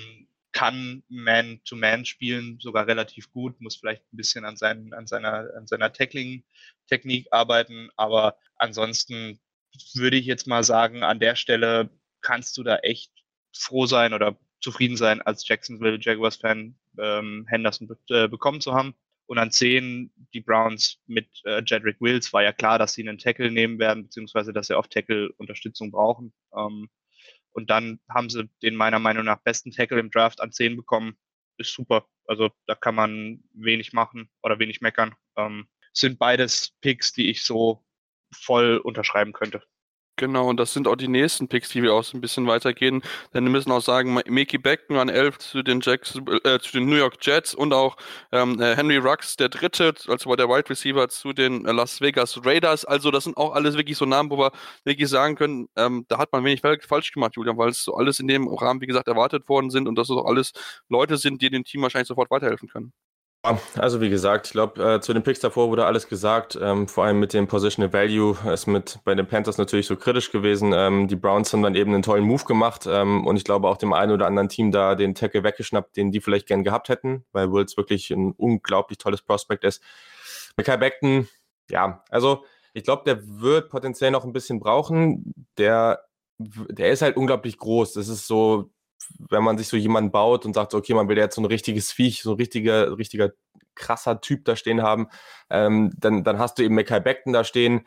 [0.53, 5.49] kann Man-to-Man -Man spielen, sogar relativ gut, muss vielleicht ein bisschen an, seinen, an seiner,
[5.57, 9.39] an seiner Tackling-Technik arbeiten, aber ansonsten
[9.95, 13.13] würde ich jetzt mal sagen, an der Stelle kannst du da echt
[13.57, 18.95] froh sein oder zufrieden sein, als Jacksonville Jaguars-Fan ähm, Henderson be äh, bekommen zu haben.
[19.31, 23.17] Und an 10 die Browns mit äh, Jedrick Wills war ja klar, dass sie einen
[23.17, 26.33] Tackle nehmen werden, beziehungsweise dass sie auf Tackle Unterstützung brauchen.
[26.53, 26.91] Ähm,
[27.53, 31.17] und dann haben sie den meiner Meinung nach besten Tackle im Draft an 10 bekommen.
[31.59, 32.09] Ist super.
[32.27, 35.15] Also da kann man wenig machen oder wenig meckern.
[35.37, 37.85] Ähm, sind beides Picks, die ich so
[38.33, 39.63] voll unterschreiben könnte.
[40.21, 43.01] Genau, und das sind auch die nächsten Picks, die wir auch so ein bisschen weitergehen.
[43.33, 46.91] Denn wir müssen auch sagen, Mickey Beckton an 11 zu den, Jacks, äh, zu den
[46.91, 47.97] New York Jets und auch
[48.31, 52.39] ähm, äh, Henry Rux, der dritte, also der Wide Receiver zu den äh, Las Vegas
[52.45, 52.85] Raiders.
[52.85, 54.53] Also das sind auch alles wirklich so Namen, wo wir
[54.85, 58.21] wirklich sagen können, ähm, da hat man wenig falsch gemacht, Julian, weil es so alles
[58.21, 60.53] in dem Rahmen, wie gesagt, erwartet worden sind und dass es auch alles
[60.91, 62.93] Leute sind, die dem Team wahrscheinlich sofort weiterhelfen können.
[63.43, 66.59] Also wie gesagt, ich glaube, äh, zu den Picks davor wurde alles gesagt.
[66.61, 70.31] Ähm, vor allem mit dem Positional Value ist mit bei den Panthers natürlich so kritisch
[70.31, 70.75] gewesen.
[70.75, 73.79] Ähm, die Browns haben dann eben einen tollen Move gemacht ähm, und ich glaube auch
[73.79, 77.25] dem einen oder anderen Team da den Tackle weggeschnappt, den die vielleicht gern gehabt hätten,
[77.33, 79.83] weil Wills wirklich ein unglaublich tolles Prospect ist.
[80.59, 81.29] Michael Beckton,
[81.71, 85.33] ja, also ich glaube, der wird potenziell noch ein bisschen brauchen.
[85.57, 86.05] Der,
[86.39, 87.95] der ist halt unglaublich groß.
[87.95, 88.71] Das ist so
[89.19, 91.93] wenn man sich so jemanden baut und sagt, okay, man will jetzt so ein richtiges
[91.93, 93.31] Viech, so ein richtiger, richtiger
[93.75, 95.09] krasser Typ da stehen haben,
[95.49, 97.87] ähm, dann, dann hast du eben Mackay Beckton da stehen.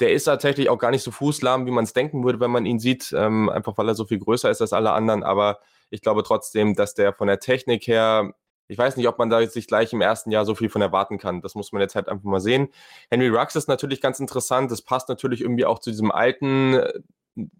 [0.00, 2.66] Der ist tatsächlich auch gar nicht so fußlahm, wie man es denken würde, wenn man
[2.66, 5.22] ihn sieht, ähm, einfach weil er so viel größer ist als alle anderen.
[5.22, 5.58] Aber
[5.90, 8.34] ich glaube trotzdem, dass der von der Technik her
[8.68, 11.18] ich weiß nicht, ob man da sich gleich im ersten Jahr so viel von erwarten
[11.18, 11.42] kann.
[11.42, 12.68] Das muss man jetzt halt einfach mal sehen.
[13.10, 14.70] Henry Rux ist natürlich ganz interessant.
[14.70, 16.80] Das passt natürlich irgendwie auch zu diesem alten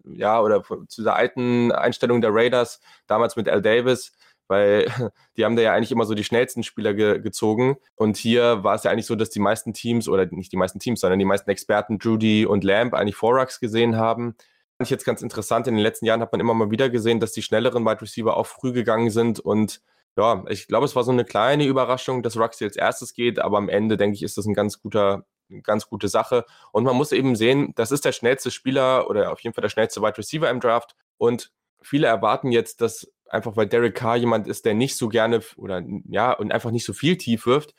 [0.05, 4.13] ja, oder zu der alten Einstellung der Raiders, damals mit Al Davis,
[4.47, 4.85] weil
[5.37, 7.77] die haben da ja eigentlich immer so die schnellsten Spieler ge gezogen.
[7.95, 10.79] Und hier war es ja eigentlich so, dass die meisten Teams, oder nicht die meisten
[10.79, 14.35] Teams, sondern die meisten Experten Judy und Lamb eigentlich Forax gesehen haben.
[14.77, 15.67] Fand ich jetzt ganz interessant.
[15.67, 18.35] In den letzten Jahren hat man immer mal wieder gesehen, dass die schnelleren Wide Receiver
[18.35, 19.81] auch früh gegangen sind und
[20.15, 23.57] ja, ich glaube, es war so eine kleine Überraschung, dass Ruxy als erstes geht, aber
[23.57, 25.25] am Ende, denke ich, ist das ein ganz guter,
[25.61, 26.45] ganz gute Sache.
[26.71, 29.69] Und man muss eben sehen, das ist der schnellste Spieler oder auf jeden Fall der
[29.69, 30.95] schnellste Wide Receiver im Draft.
[31.17, 35.41] Und viele erwarten jetzt, dass einfach weil Derek Carr jemand ist, der nicht so gerne
[35.57, 37.73] oder ja, und einfach nicht so viel tief wirft,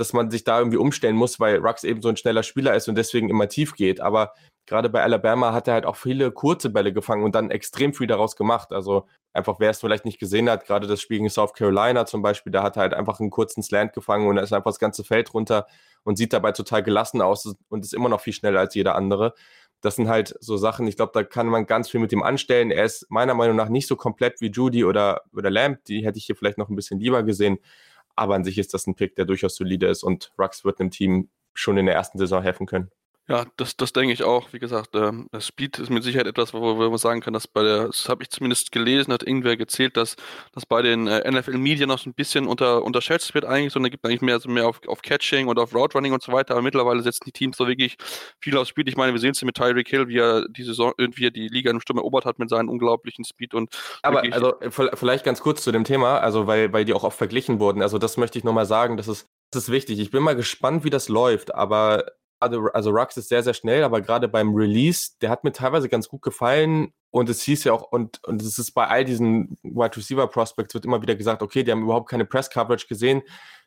[0.00, 2.88] dass man sich da irgendwie umstellen muss, weil Rux eben so ein schneller Spieler ist
[2.88, 4.00] und deswegen immer tief geht.
[4.00, 4.32] Aber
[4.66, 8.06] gerade bei Alabama hat er halt auch viele kurze Bälle gefangen und dann extrem viel
[8.06, 8.72] daraus gemacht.
[8.72, 12.22] Also einfach, wer es vielleicht nicht gesehen hat, gerade das Spiel gegen South Carolina zum
[12.22, 14.78] Beispiel, da hat er halt einfach einen kurzen Slant gefangen und er ist einfach das
[14.78, 15.66] ganze Feld runter
[16.02, 19.34] und sieht dabei total gelassen aus und ist immer noch viel schneller als jeder andere
[19.80, 22.70] das sind halt so Sachen, ich glaube, da kann man ganz viel mit ihm anstellen.
[22.70, 25.84] Er ist meiner Meinung nach nicht so komplett wie Judy oder, oder Lamb.
[25.86, 27.58] Die hätte ich hier vielleicht noch ein bisschen lieber gesehen.
[28.20, 30.90] Aber an sich ist das ein Pick, der durchaus solide ist und Rux wird einem
[30.90, 32.90] Team schon in der ersten Saison helfen können.
[33.30, 34.52] Ja, das, das denke ich auch.
[34.52, 37.46] Wie gesagt, ähm, das Speed ist mit Sicherheit etwas, wo, wo man sagen kann, dass
[37.46, 40.16] bei der, das habe ich zumindest gelesen, hat irgendwer gezählt, dass
[40.52, 43.92] das bei den äh, NFL Media noch so ein bisschen unter, unterschätzt wird eigentlich, sondern
[43.92, 46.54] gibt eigentlich mehr, so mehr auf, auf Catching und auf Route Running und so weiter.
[46.54, 47.98] Aber mittlerweile setzen die Teams so wirklich
[48.40, 48.88] viel aufs Speed.
[48.88, 51.46] Ich meine, wir sehen es mit Tyreek Hill, wie er die Saison, wie er die
[51.46, 53.70] Liga in Sturm erobert hat mit seinen unglaublichen Speed und.
[54.02, 54.54] Aber also
[54.94, 57.80] vielleicht ganz kurz zu dem Thema, also weil, weil die auch oft verglichen wurden.
[57.80, 60.00] Also das möchte ich nochmal sagen, das ist, das ist wichtig.
[60.00, 62.06] Ich bin mal gespannt, wie das läuft, aber
[62.40, 65.88] also, also Rux ist sehr, sehr schnell, aber gerade beim Release, der hat mir teilweise
[65.88, 66.92] ganz gut gefallen.
[67.12, 70.74] Und es hieß ja auch, und, und es ist bei all diesen Wide Receiver Prospects
[70.74, 73.22] wird immer wieder gesagt, okay, die haben überhaupt keine Press Coverage gesehen.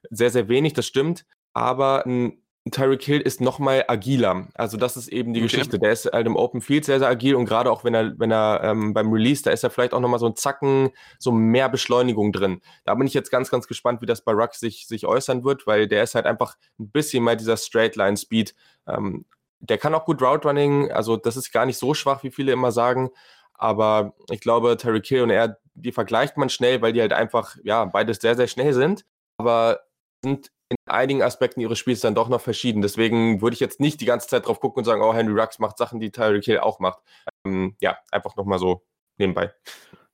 [0.10, 1.26] Sehr, sehr wenig, das stimmt.
[1.54, 4.47] Aber ein Tyreek Hill ist noch mal agiler.
[4.54, 5.49] Also das ist eben die okay.
[5.49, 5.80] Geschichte.
[5.80, 8.32] Der ist halt im Open Field sehr, sehr agil und gerade auch wenn er, wenn
[8.32, 11.32] er ähm, beim Release, da ist er vielleicht auch noch mal so ein Zacken, so
[11.34, 12.62] mehr Beschleunigung drin.
[12.86, 15.67] Da bin ich jetzt ganz, ganz gespannt, wie das bei Rux sich, sich äußern wird,
[15.67, 18.56] weil der ist halt einfach ein bisschen mehr dieser Straight Line Speed.
[18.88, 19.26] Ähm,
[19.60, 22.54] der kann auch gut Route Running, also das ist gar nicht so schwach, wie viele
[22.54, 23.10] immer sagen.
[23.56, 27.58] Aber ich glaube, Tyreek Hill und er, die vergleicht man schnell, weil die halt einfach,
[27.63, 29.06] ja, beides sehr, sehr schnell sind.
[29.38, 29.82] Aber
[30.23, 32.82] sind in einigen Aspekten ihres Spiels dann doch noch verschieden.
[32.82, 35.60] Deswegen würde ich jetzt nicht die ganze Zeit drauf gucken und sagen, oh, Henry Rux
[35.60, 36.99] macht Sachen, die Tyreek Hill auch macht.
[37.45, 38.84] Ähm, ja, einfach nochmal so
[39.17, 39.54] nebenbei.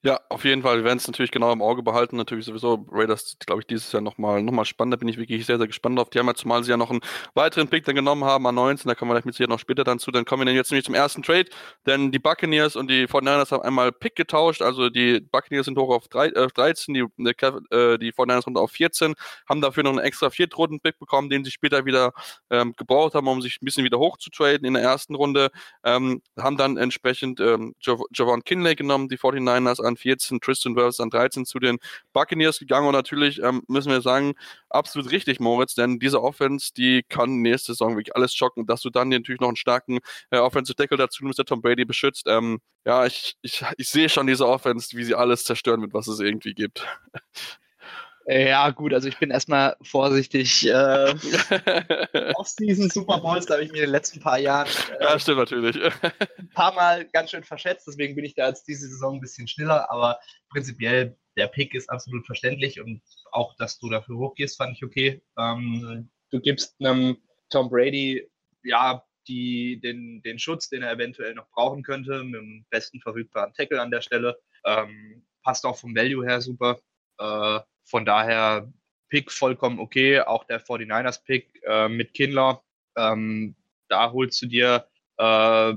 [0.02, 0.78] Ja, auf jeden Fall.
[0.78, 2.16] Wir werden es natürlich genau im Auge behalten.
[2.16, 4.94] Natürlich sowieso Raiders, glaube ich, dieses Jahr nochmal noch mal spannend.
[4.94, 6.10] Da bin ich wirklich sehr, sehr gespannt drauf.
[6.10, 7.02] Die haben ja zumal sie ja noch einen
[7.34, 8.88] weiteren Pick dann genommen haben an 19.
[8.88, 10.10] Da kommen wir vielleicht mit Sicherheit noch später dann zu.
[10.12, 11.50] Dann kommen wir dann jetzt nämlich zum ersten Trade.
[11.86, 14.62] Denn die Buccaneers und die 49ers haben einmal Pick getauscht.
[14.62, 18.72] Also die Buccaneers sind hoch auf 3, äh, 13, die, äh, die 49ers runter auf
[18.72, 19.16] 14.
[19.50, 22.14] Haben dafür noch einen extra Viertrunden-Pick bekommen, den sie später wieder
[22.50, 25.50] ähm, gebraucht haben, um sich ein bisschen wieder hoch zu traden in der ersten Runde.
[25.84, 31.10] Ähm, haben dann entsprechend ähm, Javon Kinley genommen, die 49ers an 14, Tristan Wirfs an
[31.10, 31.78] 13 zu den
[32.14, 34.34] Buccaneers gegangen und natürlich ähm, müssen wir sagen,
[34.70, 38.90] absolut richtig, Moritz, denn diese Offense, die kann nächste Saison wirklich alles schocken, dass du
[38.90, 40.00] dann natürlich noch einen starken
[40.32, 42.26] äh, Offensive Tackle dazu nimmst, der Tom Brady beschützt.
[42.28, 46.08] Ähm, ja, ich, ich, ich sehe schon diese Offense, wie sie alles zerstören wird, was
[46.08, 46.86] es irgendwie gibt.
[48.32, 50.68] Ja, gut, also ich bin erstmal vorsichtig.
[50.68, 51.16] Äh,
[52.36, 54.68] Off-Season Super Bowls, da habe ich mir in den letzten paar Jahren
[55.00, 55.76] äh, ja, stimmt natürlich.
[56.38, 59.48] ein paar Mal ganz schön verschätzt, deswegen bin ich da jetzt diese Saison ein bisschen
[59.48, 60.20] schneller, aber
[60.52, 65.24] prinzipiell der Pick ist absolut verständlich und auch, dass du dafür hochgehst, fand ich okay.
[65.36, 67.18] Ähm, du gibst einem
[67.50, 68.30] Tom Brady
[68.64, 73.54] ja die, den, den Schutz, den er eventuell noch brauchen könnte, mit dem besten verfügbaren
[73.56, 74.38] Tackle an der Stelle.
[74.66, 76.80] Ähm, passt auch vom Value her super.
[77.20, 78.72] Äh, von daher
[79.10, 80.22] Pick vollkommen okay.
[80.22, 82.64] Auch der 49ers-Pick äh, mit Kindler.
[82.96, 83.56] Ähm,
[83.90, 85.74] da holst du dir, äh,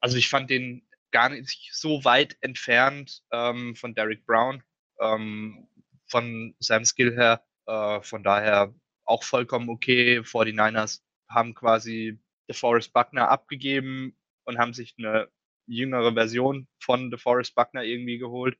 [0.00, 4.62] also ich fand den gar nicht so weit entfernt ähm, von Derek Brown,
[5.00, 5.68] ähm,
[6.06, 7.42] von seinem Skill her.
[7.66, 8.72] Äh, von daher
[9.04, 10.20] auch vollkommen okay.
[10.20, 15.28] 49ers haben quasi DeForest Buckner abgegeben und haben sich eine
[15.66, 18.56] jüngere Version von DeForest Buckner irgendwie geholt.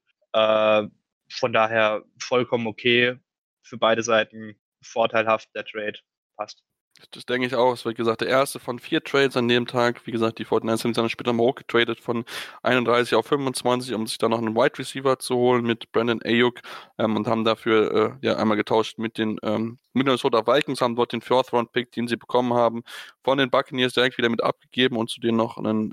[1.31, 3.19] Von daher vollkommen okay.
[3.63, 5.99] Für beide Seiten vorteilhaft, der Trade
[6.37, 6.63] passt.
[7.11, 7.75] Das denke ich auch.
[7.75, 10.07] Es wird gesagt, der erste von vier Trades an dem Tag.
[10.07, 12.25] Wie gesagt, die 49ers haben dann später mal hochgetradet von
[12.63, 16.61] 31 auf 25, um sich dann noch einen Wide Receiver zu holen mit Brandon Ayuk
[16.99, 21.13] ähm, und haben dafür äh, ja einmal getauscht mit den ähm, Minnesota Vikings, haben dort
[21.13, 22.83] den Fourth Round Pick, den sie bekommen haben,
[23.25, 25.93] von den Buccaneers direkt wieder mit abgegeben und zudem noch einen,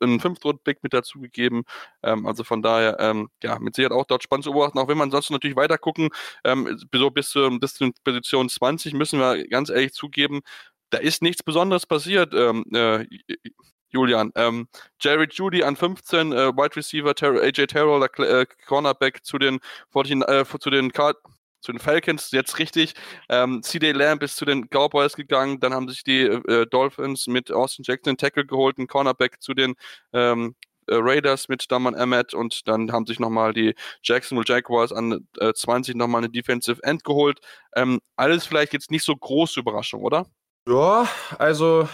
[0.00, 1.64] einen Fifth Round Pick mit dazugegeben.
[2.02, 4.98] Ähm, also von daher, ähm, ja, mit Sicherheit auch dort spannend zu beobachten, auch wenn
[4.98, 6.10] man sonst natürlich weiter gucken,
[6.44, 10.40] ähm, so bis, zu, bis zur Position 20 müssen wir ganz ehrlich zugeben,
[10.90, 12.34] da ist nichts Besonderes passiert.
[12.34, 13.06] Ähm, äh,
[13.92, 14.30] Julian.
[14.36, 14.68] Ähm,
[15.00, 19.58] Jerry Judy an 15, äh, Wide Receiver, Ter AJ Terrell, äh, Cornerback zu den,
[19.92, 21.16] 14, äh, zu den Card
[21.60, 22.94] zu den Falcons, jetzt richtig.
[23.28, 27.52] Ähm, CD Lamb ist zu den Cowboys gegangen, dann haben sich die äh, Dolphins mit
[27.52, 29.74] Austin Jackson Tackle geholt, einen Cornerback zu den
[30.12, 30.54] ähm,
[30.86, 35.52] äh, Raiders mit Daman Emmett und dann haben sich nochmal die Jacksonville Jaguars an äh,
[35.52, 37.38] 20 nochmal eine Defensive End geholt.
[37.76, 40.26] Ähm, alles vielleicht jetzt nicht so große Überraschung, oder?
[40.66, 41.88] Ja, also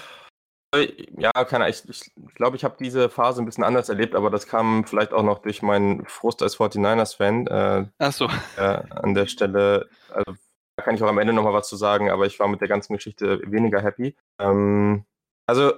[0.75, 4.47] ja, keine ich, ich glaube, ich habe diese Phase ein bisschen anders erlebt, aber das
[4.47, 7.47] kam vielleicht auch noch durch meinen Frust als 49ers-Fan.
[7.47, 8.29] Äh, Ach so.
[8.57, 10.37] Äh, an der Stelle, also
[10.77, 12.69] da kann ich auch am Ende nochmal was zu sagen, aber ich war mit der
[12.69, 14.17] ganzen Geschichte weniger happy.
[14.39, 15.05] Ähm,
[15.47, 15.73] also,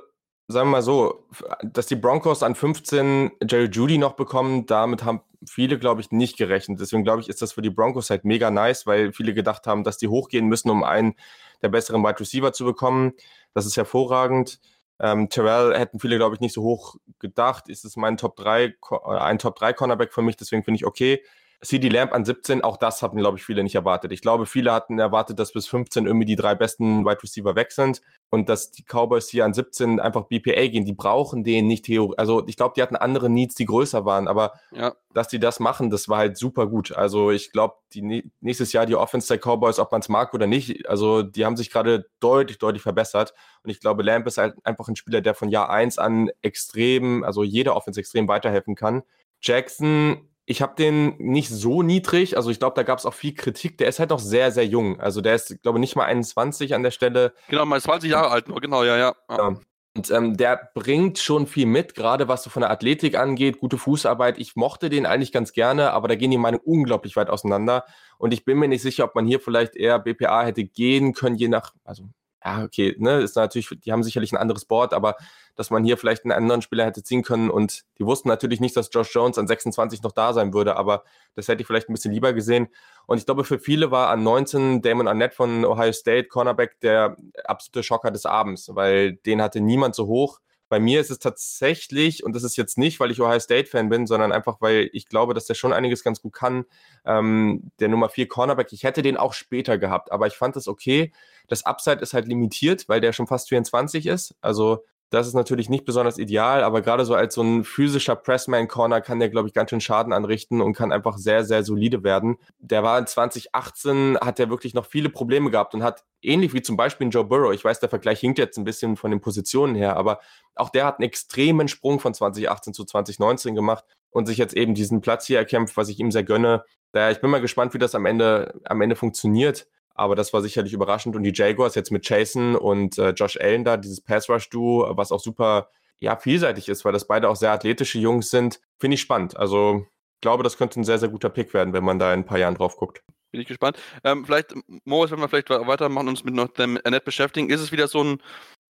[0.48, 1.29] sagen wir mal so,
[1.62, 6.37] dass die Broncos an 15 Jerry Judy noch bekommen, damit haben viele, glaube ich, nicht
[6.37, 6.81] gerechnet.
[6.81, 9.85] Deswegen glaube ich, ist das für die Broncos halt mega nice, weil viele gedacht haben,
[9.85, 11.14] dass die hochgehen müssen, um einen
[11.62, 13.12] der besseren Wide Receiver zu bekommen.
[13.55, 14.61] Das ist hervorragend.
[15.00, 17.68] Ähm, Terrell hätten viele, glaube ich, nicht so hoch gedacht.
[17.68, 18.74] Ist es mein Top 3, äh,
[19.06, 21.22] ein Top 3 Cornerback für mich, deswegen finde ich okay.
[21.61, 24.12] CD Lamp an 17, auch das hatten, glaube ich, viele nicht erwartet.
[24.12, 27.73] Ich glaube, viele hatten erwartet, dass bis 15 irgendwie die drei besten Wide Receiver weg
[27.73, 30.85] sind und dass die Cowboys hier an 17 einfach BPA gehen.
[30.85, 32.18] Die brauchen den nicht theoretisch.
[32.18, 34.94] Also ich glaube, die hatten andere Needs, die größer waren, aber ja.
[35.12, 36.92] dass die das machen, das war halt super gut.
[36.92, 40.47] Also ich glaube, die nächstes Jahr die Offense der Cowboys, ob man es mag oder
[40.47, 43.35] nicht, also die haben sich gerade deutlich, deutlich verbessert.
[43.64, 47.25] Und ich glaube, Lamp ist halt einfach ein Spieler, der von Jahr 1 an extrem,
[47.25, 49.03] also jeder Offense extrem weiterhelfen kann.
[49.40, 53.34] Jackson ich habe den nicht so niedrig, also ich glaube, da gab es auch viel
[53.34, 53.76] Kritik.
[53.76, 54.98] Der ist halt noch sehr, sehr jung.
[54.98, 57.34] Also der ist, glaube ich, nicht mal 21 an der Stelle.
[57.48, 59.14] Genau, mal 20 Jahre alt nur, genau, ja, ja.
[59.28, 59.56] ja.
[59.94, 63.76] Und ähm, der bringt schon viel mit, gerade was so von der Athletik angeht, gute
[63.76, 64.38] Fußarbeit.
[64.38, 67.84] Ich mochte den eigentlich ganz gerne, aber da gehen die Meinungen unglaublich weit auseinander.
[68.16, 71.37] Und ich bin mir nicht sicher, ob man hier vielleicht eher BPA hätte gehen können,
[71.37, 72.04] je nach, also
[72.44, 75.16] ja, okay, ne, ist natürlich, die haben sicherlich ein anderes Board, aber
[75.57, 78.77] dass man hier vielleicht einen anderen Spieler hätte ziehen können und die wussten natürlich nicht,
[78.77, 81.03] dass Josh Jones an 26 noch da sein würde, aber
[81.35, 82.68] das hätte ich vielleicht ein bisschen lieber gesehen.
[83.07, 87.16] Und ich glaube, für viele war an 19 Damon Arnett von Ohio State, Cornerback, der
[87.44, 90.38] absolute Schocker des Abends, weil den hatte niemand so hoch.
[90.68, 94.07] Bei mir ist es tatsächlich, und das ist jetzt nicht, weil ich Ohio State-Fan bin,
[94.07, 96.64] sondern einfach, weil ich glaube, dass der schon einiges ganz gut kann.
[97.04, 100.68] Ähm, der Nummer 4 Cornerback, ich hätte den auch später gehabt, aber ich fand das
[100.68, 101.12] okay.
[101.46, 104.35] Das Upside ist halt limitiert, weil der schon fast 24 ist.
[104.40, 109.01] Also das ist natürlich nicht besonders ideal, aber gerade so als so ein physischer Pressman-Corner
[109.01, 112.37] kann der, glaube ich, ganz schön Schaden anrichten und kann einfach sehr, sehr solide werden.
[112.59, 116.62] Der war in 2018, hat er wirklich noch viele Probleme gehabt und hat ähnlich wie
[116.62, 119.75] zum Beispiel Joe Burrow, ich weiß, der Vergleich hinkt jetzt ein bisschen von den Positionen
[119.75, 120.21] her, aber
[120.55, 124.75] auch der hat einen extremen Sprung von 2018 zu 2019 gemacht und sich jetzt eben
[124.75, 126.64] diesen Platz hier erkämpft, was ich ihm sehr gönne.
[126.92, 129.68] Daher, ich bin mal gespannt, wie das am Ende, am Ende funktioniert.
[129.98, 131.16] Aber das war sicherlich überraschend.
[131.16, 135.20] Und die Jaguars jetzt mit Jason und äh, Josh Allen da, dieses Pass-Rush-Duo, was auch
[135.20, 139.37] super ja, vielseitig ist, weil das beide auch sehr athletische Jungs sind, finde ich spannend.
[139.37, 142.20] Also ich glaube, das könnte ein sehr, sehr guter Pick werden, wenn man da in
[142.20, 143.02] ein paar Jahren drauf guckt.
[143.30, 143.78] Bin ich gespannt.
[144.04, 147.61] Ähm, vielleicht, Moritz, wenn wir vielleicht weitermachen und uns mit noch dem Annette beschäftigen, ist
[147.61, 148.22] es wieder so ein,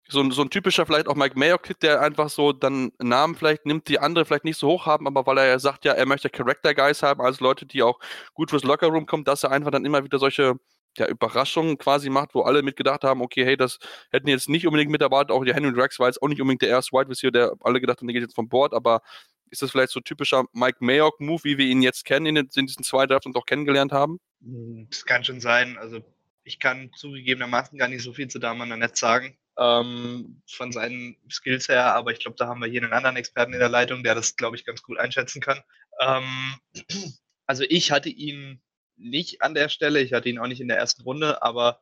[0.08, 3.66] so ein, so ein typischer vielleicht auch Mike Mayock, der einfach so dann Namen vielleicht
[3.66, 6.06] nimmt, die andere vielleicht nicht so hoch haben, aber weil er ja sagt, ja, er
[6.06, 8.00] möchte Character Guys haben, also Leute, die auch
[8.34, 10.58] gut fürs Lockerroom kommen, dass er einfach dann immer wieder solche
[10.98, 13.78] ja, Überraschungen quasi macht, wo alle mitgedacht haben, okay, hey, das
[14.10, 15.30] hätten jetzt nicht unbedingt mit erwartet.
[15.30, 17.80] Auch der Henry Drax war jetzt auch nicht unbedingt der erste Wide Receiver, der alle
[17.80, 19.02] gedacht haben, der geht jetzt vom Board, aber
[19.50, 22.66] ist das vielleicht so typischer Mike Mayock-Move, wie wir ihn jetzt kennen in, den, in
[22.66, 24.20] diesen zwei Drafts und auch kennengelernt haben?
[24.42, 25.78] Hm, das kann schon sein.
[25.78, 26.00] Also
[26.44, 31.68] ich kann zugegebenermaßen gar nicht so viel zu Daman Netz sagen, ähm, von seinen Skills
[31.68, 34.14] her, aber ich glaube, da haben wir hier einen anderen Experten in der Leitung, der
[34.14, 35.60] das, glaube ich, ganz gut einschätzen kann.
[36.00, 36.54] Ähm,
[37.46, 38.60] also ich hatte ihn
[38.98, 40.00] nicht an der Stelle.
[40.00, 41.80] Ich hatte ihn auch nicht in der ersten Runde, aber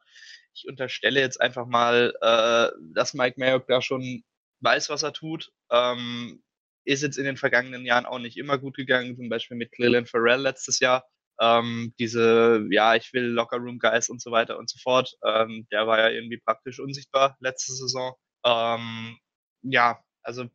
[0.55, 4.25] ich unterstelle jetzt einfach mal, äh, dass Mike Mayock da schon
[4.61, 5.53] weiß, was er tut.
[5.71, 6.43] Ähm,
[6.85, 10.09] ist jetzt in den vergangenen Jahren auch nicht immer gut gegangen, zum Beispiel mit Cleland
[10.09, 11.05] Farrell letztes Jahr.
[11.41, 15.15] Ähm, diese, ja, ich will Lockerroom Guys und so weiter und so fort.
[15.25, 18.15] Ähm, der war ja irgendwie praktisch unsichtbar letzte Saison.
[18.45, 19.19] Ähm,
[19.63, 20.49] ja, also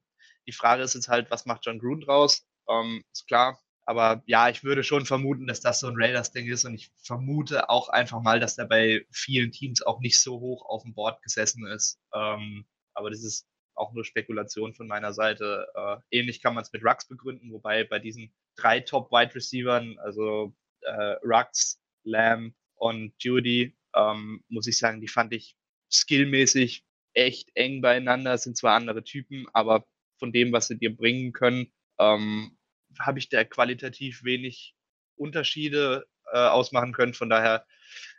[0.48, 2.48] die Frage ist jetzt halt, was macht John Gruden draus?
[2.70, 3.60] Ähm, ist klar,
[3.92, 7.70] aber ja, ich würde schon vermuten, dass das so ein Raiders-Ding ist und ich vermute
[7.70, 11.22] auch einfach mal, dass der bei vielen Teams auch nicht so hoch auf dem Board
[11.22, 12.00] gesessen ist.
[12.16, 15.68] Ähm, aber das ist auch nur Spekulation von meiner Seite.
[15.76, 21.18] Äh, ähnlich kann man es mit Rux begründen, wobei bei diesen drei Top-Wide-Receivern, also äh,
[21.26, 25.58] Rux, Lamb und Judy, ähm, muss ich sagen, die fand ich
[25.92, 28.32] skillmäßig echt eng beieinander.
[28.32, 29.86] Das sind zwar andere Typen, aber
[30.18, 32.58] von dem, was sie dir bringen können, ähm,
[33.00, 34.76] habe ich da qualitativ wenig
[35.16, 37.14] Unterschiede äh, ausmachen können.
[37.14, 37.66] Von daher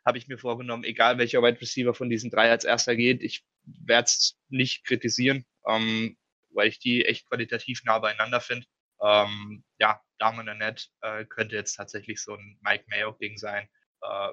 [0.05, 3.45] habe ich mir vorgenommen, egal welcher Wide Receiver von diesen drei als erster geht, ich
[3.65, 5.45] werde es nicht kritisieren.
[5.67, 6.17] Ähm,
[6.55, 8.67] weil ich die echt qualitativ nah beieinander finde.
[9.01, 13.69] Ähm, ja, Damon Annette äh, könnte jetzt tatsächlich so ein Mike Mayo-Ding sein.
[14.03, 14.29] Äh,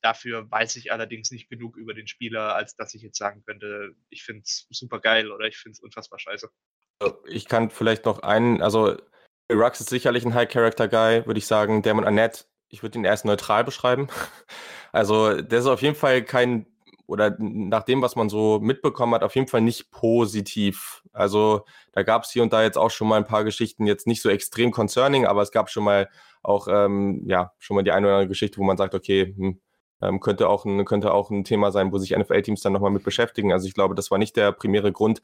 [0.00, 3.94] dafür weiß ich allerdings nicht genug über den Spieler, als dass ich jetzt sagen könnte,
[4.08, 6.48] ich finde es super geil oder ich finde es unfassbar scheiße.
[7.26, 8.96] Ich kann vielleicht noch einen, also
[9.52, 11.82] Rux ist sicherlich ein High-Character-Guy, würde ich sagen.
[11.82, 14.08] Damon Annette, ich würde ihn erst neutral beschreiben.
[14.92, 16.66] Also, der ist auf jeden Fall kein,
[17.08, 21.02] oder nach dem, was man so mitbekommen hat, auf jeden Fall nicht positiv.
[21.12, 24.06] Also, da gab es hier und da jetzt auch schon mal ein paar Geschichten, jetzt
[24.06, 26.08] nicht so extrem concerning, aber es gab schon mal
[26.44, 29.60] auch, ähm, ja, schon mal die eine oder andere Geschichte, wo man sagt, okay, hm,
[30.00, 33.02] ähm, könnte, auch ein, könnte auch ein Thema sein, wo sich NFL-Teams dann nochmal mit
[33.02, 33.52] beschäftigen.
[33.52, 35.22] Also, ich glaube, das war nicht der primäre Grund.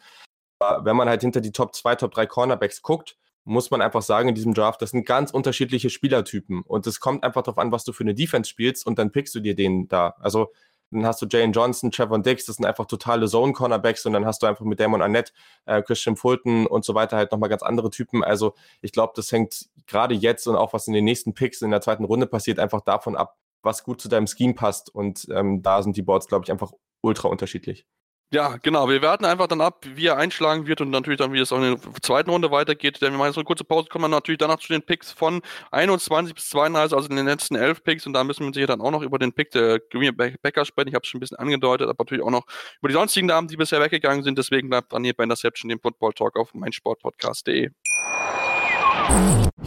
[0.58, 4.02] Aber wenn man halt hinter die Top 2, Top 3 Cornerbacks guckt, muss man einfach
[4.02, 6.62] sagen, in diesem Draft, das sind ganz unterschiedliche Spielertypen.
[6.62, 9.34] Und es kommt einfach darauf an, was du für eine Defense spielst und dann pickst
[9.34, 10.14] du dir den da.
[10.20, 10.52] Also
[10.90, 14.42] dann hast du Jane Johnson, Trevor Dix, das sind einfach totale Zone-Cornerbacks und dann hast
[14.42, 15.32] du einfach mit Damon Arnett,
[15.66, 18.24] äh, Christian Fulton und so weiter halt nochmal ganz andere Typen.
[18.24, 21.70] Also ich glaube, das hängt gerade jetzt und auch was in den nächsten Picks in
[21.70, 24.92] der zweiten Runde passiert, einfach davon ab, was gut zu deinem Scheme passt.
[24.92, 26.72] Und ähm, da sind die Boards, glaube ich, einfach
[27.02, 27.86] ultra unterschiedlich.
[28.32, 28.88] Ja, genau.
[28.88, 31.56] Wir warten einfach dann ab, wie er einschlagen wird und natürlich dann, wie es auch
[31.56, 33.02] in der zweiten Runde weitergeht.
[33.02, 35.42] Denn wir machen jetzt eine kurze Pause, kommen wir natürlich danach zu den Picks von
[35.72, 38.06] 21 bis 32, also in den letzten 11 Picks.
[38.06, 40.90] Und da müssen wir sicher dann auch noch über den Pick der Green Packers sprechen.
[40.90, 42.46] Ich habe es schon ein bisschen angedeutet, aber natürlich auch noch
[42.78, 44.38] über die sonstigen Namen, die bisher weggegangen sind.
[44.38, 47.70] Deswegen bleibt dran hier bei Interception, dem Football Talk auf meinsportpodcast.de.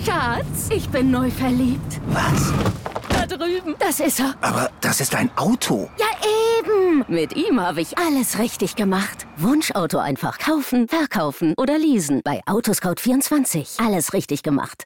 [0.06, 2.00] Schatz, ich bin neu verliebt.
[2.08, 2.54] Was?
[3.10, 3.76] Da drüben.
[3.78, 4.36] Das ist er.
[4.40, 5.90] Aber das ist ein Auto.
[5.98, 6.73] Ja, eben.
[7.08, 9.26] Mit ihm habe ich alles richtig gemacht.
[9.38, 12.22] Wunschauto einfach kaufen, verkaufen oder leasen.
[12.24, 13.86] Bei Autoscout24.
[13.86, 14.86] Alles richtig gemacht.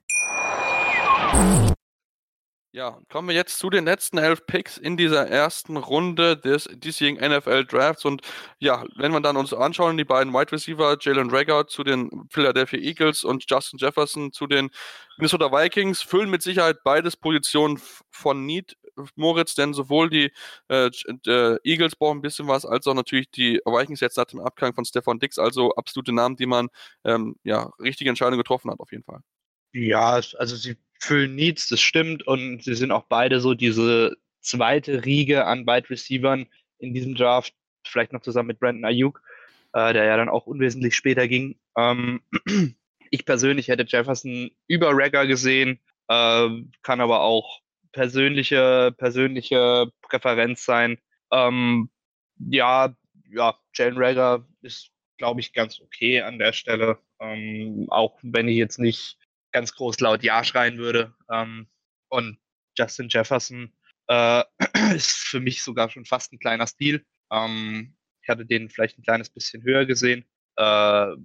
[2.73, 7.27] Ja, kommen wir jetzt zu den letzten elf Picks in dieser ersten Runde des diesjährigen
[7.27, 8.05] NFL Drafts.
[8.05, 8.21] Und
[8.59, 12.79] ja, wenn wir dann uns anschauen, die beiden Wide Receiver, Jalen Rager zu den Philadelphia
[12.79, 14.69] Eagles und Justin Jefferson zu den
[15.17, 18.77] Minnesota Vikings, füllen mit Sicherheit beides Positionen von Need,
[19.15, 20.31] Moritz, denn sowohl die
[20.69, 20.89] äh,
[21.27, 24.73] äh, Eagles brauchen ein bisschen was, als auch natürlich die Vikings jetzt nach dem Abgang
[24.73, 26.69] von Stefan Dix, also absolute Namen, die man
[27.03, 29.21] ähm, ja richtige Entscheidungen getroffen hat, auf jeden Fall.
[29.73, 32.25] Ja, also sie füllen Needs, das stimmt.
[32.25, 36.47] Und sie sind auch beide so diese zweite Riege an Wide Receivern
[36.79, 37.53] in diesem Draft,
[37.85, 39.21] vielleicht noch zusammen mit Brandon Ayuk,
[39.73, 41.57] äh, der ja dann auch unwesentlich später ging.
[41.77, 42.21] Ähm,
[43.11, 46.49] ich persönlich hätte Jefferson über Ragger gesehen, äh,
[46.81, 47.61] kann aber auch
[47.97, 50.99] persönliche, persönliche Präferenz sein.
[51.31, 51.89] Ähm,
[52.37, 52.95] ja,
[53.31, 56.99] ja, Jalen Rager ist, glaube ich, ganz okay an der Stelle.
[57.19, 59.17] Ähm, auch wenn ich jetzt nicht
[59.51, 61.15] ganz groß laut Ja schreien würde.
[61.31, 61.67] Ähm,
[62.09, 62.37] und
[62.77, 63.73] Justin Jefferson
[64.07, 64.43] äh,
[64.95, 67.03] ist für mich sogar schon fast ein kleiner Stil.
[67.31, 70.23] Ähm, ich hatte den vielleicht ein kleines bisschen höher gesehen.
[70.57, 71.15] Äh,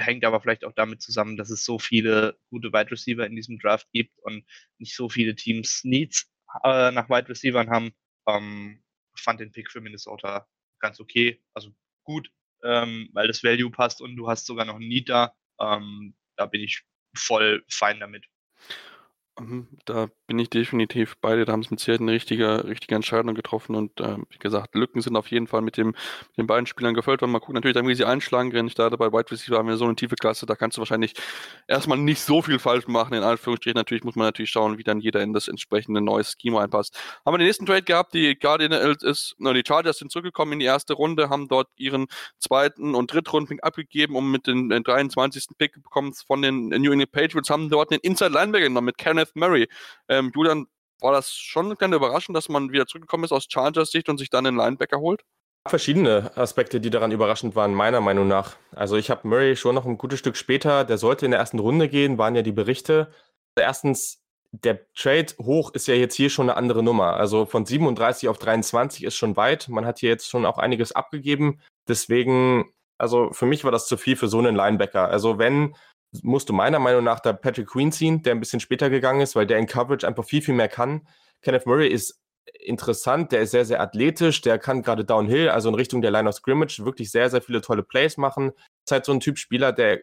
[0.00, 3.58] hängt aber vielleicht auch damit zusammen, dass es so viele gute Wide Receiver in diesem
[3.58, 4.44] Draft gibt und
[4.78, 6.30] nicht so viele Teams Needs
[6.64, 7.92] äh, nach Wide Receivern haben.
[8.28, 8.82] Ähm,
[9.16, 10.46] fand den Pick für Minnesota
[10.80, 11.70] ganz okay, also
[12.04, 12.30] gut,
[12.62, 15.34] ähm, weil das Value passt und du hast sogar noch ein Need da.
[15.60, 16.82] Ähm, da bin ich
[17.14, 18.26] voll fein damit.
[19.38, 21.44] Mhm, da bin ich definitiv bei dir.
[21.44, 23.74] Da haben es mit Sicherheit eine richtige, richtige Entscheidung getroffen.
[23.74, 26.94] Und äh, wie gesagt, Lücken sind auf jeden Fall mit, dem, mit den beiden Spielern
[26.94, 27.32] gefüllt worden.
[27.32, 28.54] Mal gucken natürlich, wie sie einschlagen.
[28.54, 30.80] Wenn ich da bei Wide Receiver haben wir so eine tiefe Klasse, da kannst du
[30.80, 31.12] wahrscheinlich
[31.68, 33.12] erstmal nicht so viel falsch machen.
[33.12, 36.62] In Anführungsstrichen natürlich muss man natürlich schauen, wie dann jeder in das entsprechende neue Schema
[36.62, 36.98] einpasst.
[37.26, 38.14] Haben wir den nächsten Trade gehabt.
[38.14, 42.06] Die Guardians ist, no, die Chargers sind zurückgekommen in die erste Runde, haben dort ihren
[42.38, 45.48] zweiten und drittrunden abgegeben, um mit den 23.
[45.58, 49.25] Pick bekommen von den New England Patriots, haben dort den Inside Linebacker genommen mit Kenneth
[49.34, 49.68] Murray.
[50.08, 50.66] Ähm, Julian,
[51.00, 54.18] war das schon eine kleine Überraschung, dass man wieder zurückgekommen ist aus Chargers Sicht und
[54.18, 55.24] sich dann einen Linebacker holt?
[55.68, 58.56] Verschiedene Aspekte, die daran überraschend waren, meiner Meinung nach.
[58.74, 61.58] Also ich habe Murray schon noch ein gutes Stück später, der sollte in der ersten
[61.58, 63.12] Runde gehen, waren ja die Berichte.
[63.58, 67.14] Erstens, der Trade hoch ist ja jetzt hier schon eine andere Nummer.
[67.14, 69.68] Also von 37 auf 23 ist schon weit.
[69.68, 71.60] Man hat hier jetzt schon auch einiges abgegeben.
[71.88, 75.08] Deswegen, also für mich war das zu viel für so einen Linebacker.
[75.08, 75.74] Also wenn
[76.22, 79.36] musst du meiner Meinung nach da Patrick Queen ziehen, der ein bisschen später gegangen ist,
[79.36, 81.06] weil der in Coverage einfach viel, viel mehr kann.
[81.42, 82.20] Kenneth Murray ist
[82.60, 86.28] interessant, der ist sehr, sehr athletisch, der kann gerade Downhill, also in Richtung der Line
[86.28, 88.52] of Scrimmage, wirklich sehr, sehr viele tolle Plays machen.
[88.84, 90.00] Ist halt so ein Typ Spieler, der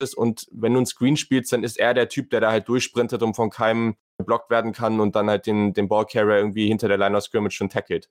[0.00, 2.68] ist und wenn du ein Screen spielst, dann ist er der Typ, der da halt
[2.68, 6.88] durchsprintet und von keinem geblockt werden kann und dann halt den, den Ballcarrier irgendwie hinter
[6.88, 8.08] der Line of Scrimmage schon tackelt.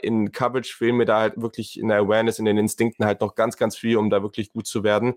[0.00, 3.34] In Coverage fehlen mir da halt wirklich in der Awareness, in den Instinkten halt noch
[3.34, 5.14] ganz, ganz viel, um da wirklich gut zu werden.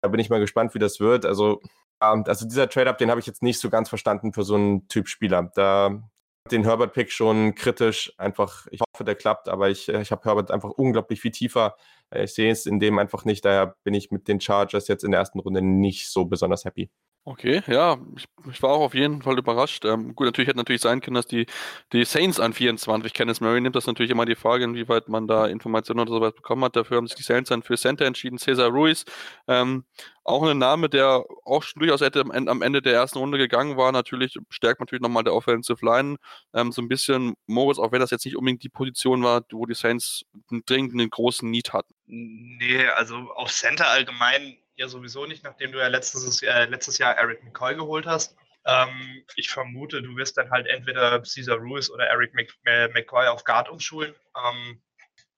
[0.00, 1.26] Da bin ich mal gespannt, wie das wird.
[1.26, 1.60] Also,
[2.00, 5.08] also dieser Trade-Up, den habe ich jetzt nicht so ganz verstanden für so einen Typ
[5.08, 5.50] Spieler.
[5.54, 6.02] Da
[6.50, 8.12] den Herbert-Pick schon kritisch.
[8.18, 11.76] Einfach, ich hoffe, der klappt, aber ich, ich habe Herbert einfach unglaublich viel tiefer.
[12.14, 15.10] Ich sehe es in dem einfach nicht, daher bin ich mit den Chargers jetzt in
[15.10, 16.90] der ersten Runde nicht so besonders happy.
[17.30, 19.84] Okay, ja, ich, ich, war auch auf jeden Fall überrascht.
[19.84, 21.44] Ähm, gut, natürlich hätte natürlich sein können, dass die,
[21.92, 23.76] die Saints an 24 Kenneth Murray nimmt.
[23.76, 26.74] Das ist natürlich immer die Frage, inwieweit man da Informationen oder sowas bekommen hat.
[26.74, 28.38] Dafür haben sich die Saints dann für Center entschieden.
[28.38, 29.04] Cesar Ruiz,
[29.46, 29.84] ähm,
[30.24, 33.92] auch ein Name, der auch durchaus hätte am Ende der ersten Runde gegangen war.
[33.92, 36.16] Natürlich stärkt natürlich nochmal der Offensive Line.
[36.54, 39.66] Ähm, so ein bisschen Morris, auch wenn das jetzt nicht unbedingt die Position war, wo
[39.66, 40.22] die Saints
[40.64, 41.92] dringend einen großen Need hatten.
[42.06, 47.16] Nee, also auf Center allgemein ja sowieso nicht, nachdem du ja letztes, äh, letztes Jahr
[47.16, 48.36] Eric McCoy geholt hast.
[48.64, 52.52] Ähm, ich vermute, du wirst dann halt entweder Caesar Ruiz oder Eric Mc,
[52.94, 54.14] McCoy auf Guard umschulen.
[54.36, 54.80] Ähm,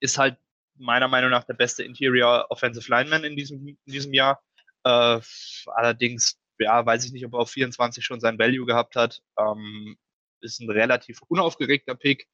[0.00, 0.36] ist halt
[0.76, 4.42] meiner Meinung nach der beste Interior Offensive Lineman in diesem, in diesem Jahr.
[4.84, 5.20] Äh,
[5.66, 9.22] allerdings, ja, weiß ich nicht, ob er auf 24 schon sein Value gehabt hat.
[9.38, 9.96] Ähm,
[10.42, 12.26] ist ein relativ unaufgeregter Pick,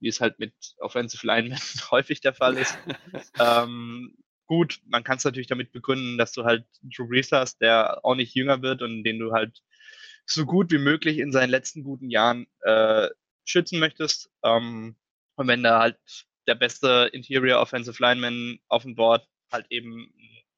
[0.00, 1.58] wie es halt mit Offensive Linemen
[1.90, 2.76] häufig der Fall ist.
[3.38, 4.14] ähm,
[4.50, 8.16] gut, man kann es natürlich damit begründen, dass du halt Drew Brees hast, der auch
[8.16, 9.62] nicht jünger wird und den du halt
[10.26, 13.08] so gut wie möglich in seinen letzten guten Jahren äh,
[13.44, 14.28] schützen möchtest.
[14.42, 14.96] Ähm,
[15.36, 16.00] und wenn da halt
[16.48, 20.12] der beste Interior Offensive Lineman auf dem Board halt eben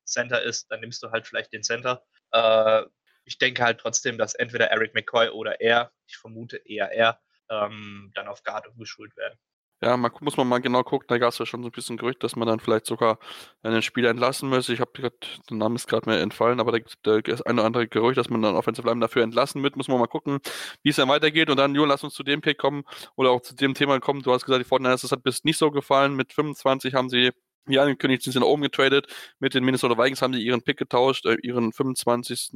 [0.06, 2.02] Center ist, dann nimmst du halt vielleicht den Center.
[2.30, 2.84] Äh,
[3.26, 7.20] ich denke halt trotzdem, dass entweder Eric McCoy oder er, ich vermute eher er,
[7.50, 9.38] ähm, dann auf Guard umgeschult werden.
[9.84, 11.06] Ja, man, muss man mal genau gucken.
[11.08, 13.18] Da gab es ja schon so ein bisschen Gerücht, dass man dann vielleicht sogar
[13.64, 14.72] einen Spieler entlassen müsste.
[14.72, 15.16] Ich habe gerade,
[15.50, 18.30] der Name ist gerade mir entfallen, aber da gibt es ein oder andere Gerücht, dass
[18.30, 19.76] man dann Offensive Line dafür entlassen wird.
[19.76, 20.38] Muss man mal gucken,
[20.84, 21.50] wie es dann weitergeht.
[21.50, 22.84] Und dann, Jo, lass uns zu dem Pick kommen
[23.16, 24.22] oder auch zu dem Thema kommen.
[24.22, 26.14] Du hast gesagt, die Fortnite, das hat bis nicht so gefallen.
[26.14, 27.32] Mit 25 haben sie
[27.66, 29.06] wie angekündigt, sind sie nach oben getradet.
[29.38, 32.50] Mit den Minnesota Vikings haben sie ihren Pick getauscht, äh, ihren 25.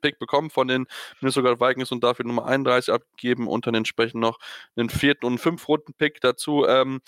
[0.00, 0.86] Pick bekommen von den
[1.20, 4.38] Minnesota Vikings und dafür Nummer 31 abgegeben und dann entsprechend noch
[4.76, 6.66] einen vierten und fünf Runden Pick dazu.
[6.66, 7.00] Ähm,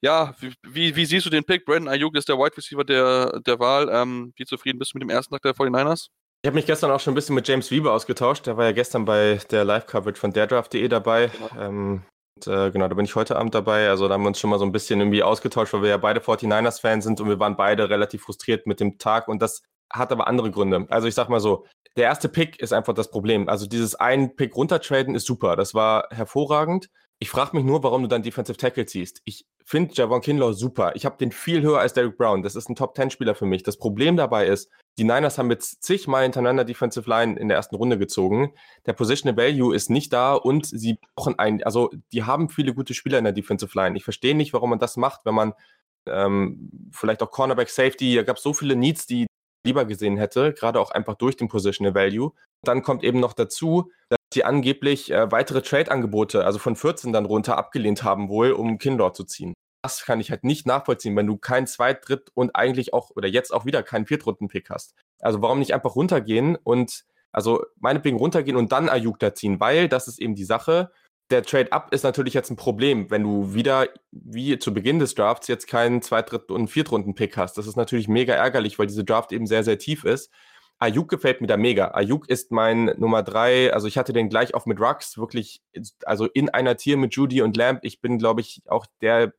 [0.00, 1.64] ja, wie, wie, siehst du den Pick?
[1.64, 3.88] Brandon Ayuk ist der Wide Receiver der, der Wahl.
[3.90, 6.08] Ähm, wie zufrieden bist du mit dem ersten Tag der 49ers?
[6.44, 8.48] Ich habe mich gestern auch schon ein bisschen mit James Weber ausgetauscht.
[8.48, 11.28] Der war ja gestern bei der Live-Coverage von derdraft.de dabei.
[11.28, 11.50] Genau.
[11.56, 12.02] Ähm,
[12.46, 13.88] äh, genau, da bin ich heute Abend dabei.
[13.88, 15.96] Also da haben wir uns schon mal so ein bisschen irgendwie ausgetauscht, weil wir ja
[15.96, 19.62] beide 49ers-Fans sind und wir waren beide relativ frustriert mit dem Tag und das
[19.92, 20.86] hat aber andere Gründe.
[20.90, 21.66] Also ich sag mal so,
[21.96, 23.48] der erste Pick ist einfach das Problem.
[23.48, 26.88] Also dieses einen Pick runtertraden ist super, das war hervorragend.
[27.18, 29.20] Ich frage mich nur, warum du dann Defensive Tackle ziehst.
[29.24, 30.92] Ich finde Javon Kinlaw super.
[30.96, 32.42] Ich habe den viel höher als Derek Brown.
[32.42, 33.62] Das ist ein Top-10-Spieler für mich.
[33.62, 37.76] Das Problem dabei ist, die Niners haben jetzt zigmal hintereinander Defensive Line in der ersten
[37.76, 38.52] Runde gezogen.
[38.84, 42.92] Der Positional Value ist nicht da und sie brauchen einen, also die haben viele gute
[42.92, 43.96] Spieler in der Defensive Line.
[43.96, 45.54] Ich verstehe nicht, warum man das macht, wenn man
[46.06, 49.24] ähm, vielleicht auch Cornerback Safety, da gab es so viele Needs, die
[49.66, 52.32] lieber gesehen hätte, gerade auch einfach durch den Positional Value.
[52.62, 57.24] Dann kommt eben noch dazu, dass sie angeblich äh, weitere Trade-Angebote, also von 14 dann
[57.24, 61.26] runter, abgelehnt haben wohl, um Kinlaw zu ziehen das kann ich halt nicht nachvollziehen, wenn
[61.26, 64.94] du keinen Zweit-, Dritt- und eigentlich auch, oder jetzt auch wieder keinen Viertrunden-Pick hast.
[65.20, 69.88] Also warum nicht einfach runtergehen und, also meinetwegen runtergehen und dann Ayuk da ziehen, weil
[69.88, 70.92] das ist eben die Sache.
[71.30, 75.48] Der Trade-Up ist natürlich jetzt ein Problem, wenn du wieder, wie zu Beginn des Drafts,
[75.48, 77.58] jetzt keinen Zweit-, Dritt- und Viertrunden-Pick hast.
[77.58, 80.30] Das ist natürlich mega ärgerlich, weil diese Draft eben sehr, sehr tief ist.
[80.82, 81.92] Ayuk gefällt mir da mega.
[81.94, 83.72] Ayuk ist mein Nummer drei.
[83.72, 85.62] Also ich hatte den gleich auf mit Rux, wirklich,
[86.04, 87.84] also in einer Tier mit Judy und Lamb.
[87.84, 89.32] Ich bin, glaube ich, auch der,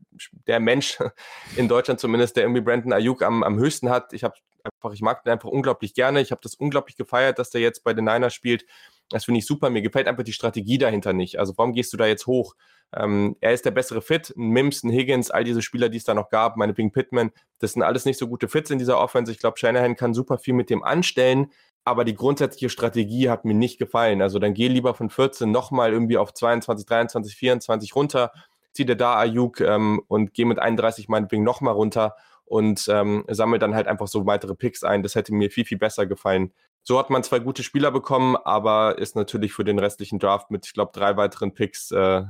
[0.47, 0.99] der Mensch
[1.57, 4.13] in Deutschland zumindest, der irgendwie Brandon Ayuk am, am höchsten hat.
[4.13, 6.21] Ich habe einfach, ich mag den einfach unglaublich gerne.
[6.21, 8.65] Ich habe das unglaublich gefeiert, dass der jetzt bei den Niners spielt.
[9.13, 9.69] Das finde ich super.
[9.69, 11.37] Mir gefällt einfach die Strategie dahinter nicht.
[11.37, 12.55] Also warum gehst du da jetzt hoch?
[12.95, 14.33] Ähm, er ist der bessere Fit.
[14.35, 17.31] Ein Mims, ein Higgins, all diese Spieler, die es da noch gab, meine Bing Pittman,
[17.59, 19.31] das sind alles nicht so gute Fits in dieser Offense.
[19.31, 21.51] Ich glaube, Shanahan kann super viel mit dem anstellen,
[21.85, 24.21] aber die grundsätzliche Strategie hat mir nicht gefallen.
[24.21, 28.31] Also dann geh lieber von 14 nochmal irgendwie auf 22, 23, 24 runter,
[28.71, 33.59] zieh dir da Ayuk ähm, und geh mit 31 meinetwegen nochmal runter und ähm, sammel
[33.59, 35.03] dann halt einfach so weitere Picks ein.
[35.03, 36.51] Das hätte mir viel, viel besser gefallen.
[36.83, 40.65] So hat man zwei gute Spieler bekommen, aber ist natürlich für den restlichen Draft mit,
[40.65, 42.23] ich glaube, drei weiteren Picks äh,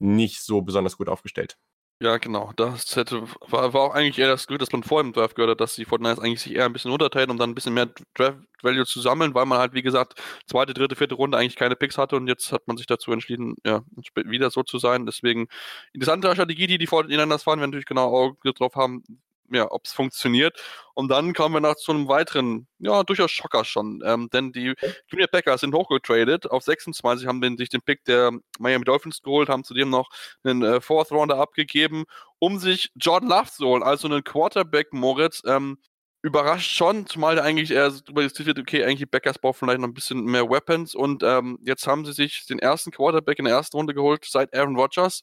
[0.00, 1.56] nicht so besonders gut aufgestellt.
[2.02, 2.50] Ja, genau.
[2.56, 5.50] Das hätte, war, war auch eigentlich eher das Glück, dass man vor dem Draft gehört
[5.50, 7.90] hat, dass die Fortnite eigentlich sich eher ein bisschen unterteilen, um dann ein bisschen mehr
[8.14, 10.14] Draft-Value zu sammeln, weil man halt, wie gesagt,
[10.46, 13.54] zweite, dritte, vierte Runde eigentlich keine Picks hatte und jetzt hat man sich dazu entschieden,
[13.66, 13.82] ja,
[14.14, 15.04] wieder so zu sein.
[15.04, 15.48] Deswegen
[15.92, 19.04] interessante Strategie, die die Fortnite fahren, wir natürlich genau Auge drauf haben,
[19.50, 20.60] ja, ob es funktioniert.
[20.94, 24.02] Und dann kommen wir noch zu einem weiteren, ja, durchaus Schocker schon.
[24.04, 24.74] Ähm, denn die
[25.10, 26.50] Bay Packers sind hochgetradet.
[26.50, 30.08] Auf 26 haben den, sich den Pick der Miami Dolphins geholt, haben zudem noch
[30.44, 32.04] einen äh, Fourth Rounder abgegeben,
[32.38, 35.78] um sich Jordan Love zu holen, also einen Quarterback Moritz, ähm,
[36.22, 39.80] überrascht schon, zumal da eigentlich eher darüber diskutiert wird, okay, eigentlich die Backers brauchen vielleicht
[39.80, 43.46] noch ein bisschen mehr Weapons und ähm, jetzt haben sie sich den ersten Quarterback in
[43.46, 45.22] der ersten Runde geholt seit Aaron Rodgers.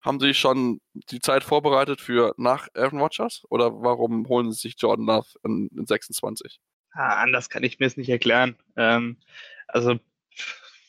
[0.00, 4.76] Haben sie schon die Zeit vorbereitet für nach Aaron Rodgers oder warum holen sie sich
[4.78, 6.60] Jordan Love in, in 26?
[6.92, 8.56] Ah, anders kann ich mir es nicht erklären.
[8.76, 9.18] Ähm,
[9.66, 9.98] also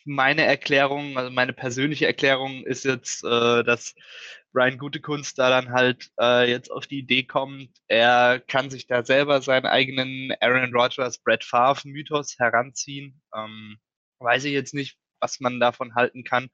[0.06, 3.96] meine Erklärung, also meine persönliche Erklärung ist jetzt, äh, dass
[4.52, 9.04] Brian Gutekunst da dann halt äh, jetzt auf die Idee kommt, er kann sich da
[9.04, 13.22] selber seinen eigenen Aaron Rodgers, Brett Favre Mythos heranziehen.
[13.36, 13.78] Ähm,
[14.20, 16.50] weiß ich jetzt nicht, was man davon halten kann.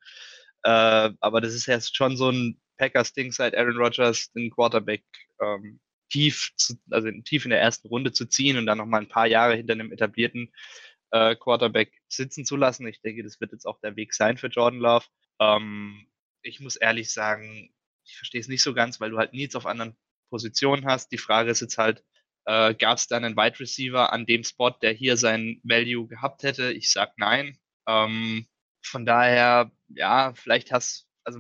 [0.63, 5.03] Äh, aber das ist jetzt schon so ein Packers-Ding seit Aaron Rodgers den Quarterback
[5.41, 5.79] ähm,
[6.09, 9.27] tief, zu, also tief in der ersten Runde zu ziehen und dann nochmal ein paar
[9.27, 10.51] Jahre hinter einem etablierten
[11.11, 12.87] äh, Quarterback sitzen zu lassen.
[12.87, 15.05] Ich denke, das wird jetzt auch der Weg sein für Jordan Love.
[15.39, 16.07] Ähm,
[16.41, 17.73] ich muss ehrlich sagen,
[18.05, 19.95] ich verstehe es nicht so ganz, weil du halt Needs auf anderen
[20.29, 21.11] Positionen hast.
[21.11, 22.03] Die Frage ist jetzt halt,
[22.45, 26.43] äh, gab es da einen Wide Receiver an dem Spot, der hier sein Value gehabt
[26.43, 26.71] hätte?
[26.71, 27.57] Ich sag nein.
[27.87, 28.45] Ähm,
[28.85, 31.39] von daher, ja, vielleicht hast, also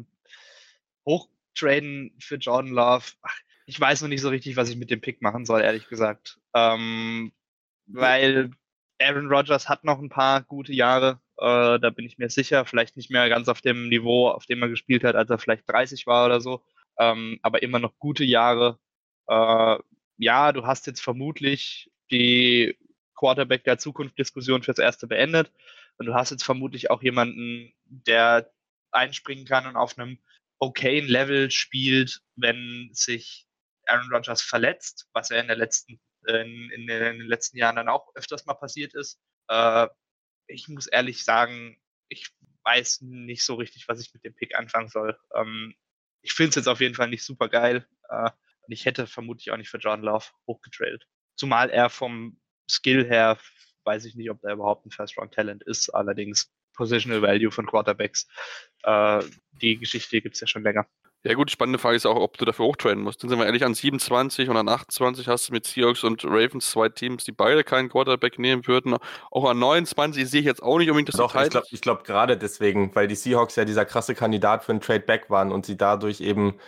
[1.05, 3.05] hochtraden für Jordan Love.
[3.21, 5.87] Ach, ich weiß noch nicht so richtig, was ich mit dem Pick machen soll, ehrlich
[5.87, 6.39] gesagt.
[6.53, 7.31] Ähm,
[7.87, 8.51] weil
[8.99, 12.65] Aaron Rodgers hat noch ein paar gute Jahre, äh, da bin ich mir sicher.
[12.65, 15.69] Vielleicht nicht mehr ganz auf dem Niveau, auf dem er gespielt hat, als er vielleicht
[15.69, 16.63] 30 war oder so,
[16.99, 18.79] ähm, aber immer noch gute Jahre.
[19.27, 19.77] Äh,
[20.17, 22.77] ja, du hast jetzt vermutlich die
[23.15, 25.51] Quarterback der Zukunft-Diskussion fürs Erste beendet
[25.97, 28.51] und du hast jetzt vermutlich auch jemanden, der
[28.91, 30.19] einspringen kann und auf einem
[30.59, 33.45] okayen Level spielt, wenn sich
[33.87, 38.13] Aaron Rodgers verletzt, was er in der letzten in, in, den letzten Jahren dann auch
[38.15, 39.19] öfters mal passiert ist.
[39.47, 39.87] Äh,
[40.47, 41.77] ich muss ehrlich sagen,
[42.09, 42.31] ich
[42.63, 45.17] weiß nicht so richtig, was ich mit dem Pick anfangen soll.
[45.35, 45.75] Ähm,
[46.21, 47.87] ich finde es jetzt auf jeden Fall nicht super geil.
[48.09, 48.31] Äh,
[48.61, 51.07] und ich hätte vermutlich auch nicht für Jordan Love hochgetradet.
[51.35, 52.39] Zumal er vom
[52.69, 53.37] Skill her,
[53.85, 55.89] weiß ich nicht, ob da überhaupt ein First-Round-Talent ist.
[55.89, 58.27] Allerdings Positional Value von Quarterbacks.
[58.83, 59.23] Äh,
[59.61, 60.85] die Geschichte gibt es ja schon länger.
[61.25, 63.23] Ja gut, die spannende Frage ist auch, ob du dafür hochtraden musst.
[63.23, 66.69] Dann sind wir ehrlich, an 27 und an 28 hast du mit Seahawks und Ravens
[66.69, 68.95] zwei Teams, die beide keinen Quarterback nehmen würden.
[69.31, 72.03] Auch an 29 sehe ich jetzt auch nicht unbedingt das Doch, ich glaube ich glaub
[72.03, 75.77] gerade deswegen, weil die Seahawks ja dieser krasse Kandidat für einen Trade-Back waren und sie
[75.77, 76.59] dadurch eben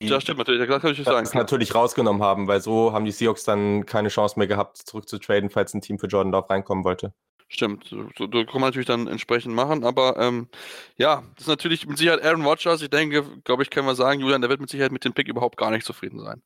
[0.00, 1.24] das stimmt natürlich, das kann ich sagen.
[1.24, 5.50] Das natürlich rausgenommen haben, weil so haben die Seahawks dann keine Chance mehr gehabt, zurückzutraden,
[5.50, 7.12] falls ein Team für Jordan Love reinkommen wollte.
[7.50, 10.48] Stimmt, so, so kann man natürlich dann entsprechend machen, aber ähm,
[10.96, 12.82] ja, das ist natürlich mit Sicherheit Aaron Rodgers.
[12.82, 15.28] Ich denke, glaube ich, können wir sagen, Julian, der wird mit Sicherheit mit dem Pick
[15.28, 16.42] überhaupt gar nicht zufrieden sein.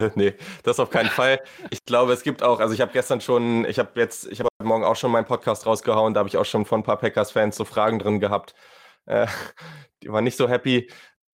[0.14, 1.40] nee, das auf keinen Fall.
[1.70, 4.48] Ich glaube, es gibt auch, also ich habe gestern schon, ich habe jetzt, ich habe
[4.62, 7.56] morgen auch schon meinen Podcast rausgehauen, da habe ich auch schon von ein paar Packers-Fans
[7.56, 8.54] so Fragen drin gehabt.
[9.06, 9.26] Äh,
[10.02, 10.90] die waren nicht so happy.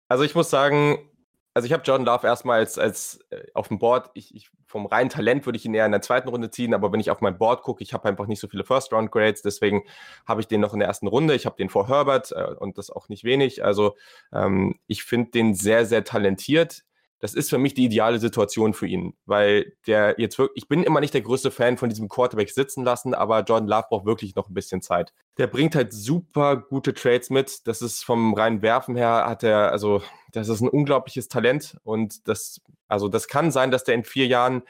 [0.08, 1.11] Also ich muss sagen,
[1.54, 4.86] also ich habe Jordan Love erstmal als, als äh, auf dem Board, ich, ich, vom
[4.86, 7.22] reinen Talent würde ich ihn eher in der zweiten Runde ziehen, aber wenn ich auf
[7.22, 9.84] mein Board gucke, ich habe einfach nicht so viele First-Round-Grades, deswegen
[10.26, 11.36] habe ich den noch in der ersten Runde.
[11.36, 13.64] Ich habe den vor Herbert äh, und das auch nicht wenig.
[13.66, 13.96] Also
[14.34, 16.84] ähm, ich finde den sehr, sehr talentiert
[17.22, 20.84] das ist für mich die ideale Situation für ihn, weil der jetzt wirklich, ich bin
[20.84, 24.36] immer nicht der größte Fan von diesem Quarterback sitzen lassen, aber Jordan Love braucht wirklich
[24.36, 25.14] noch ein bisschen Zeit.
[25.38, 27.68] Der bringt halt super gute Trades mit.
[27.68, 30.02] Das ist vom reinen Werfen her hat er, also,
[30.32, 34.26] das ist ein unglaubliches Talent und das, also, das kann sein, dass der in vier
[34.26, 34.64] Jahren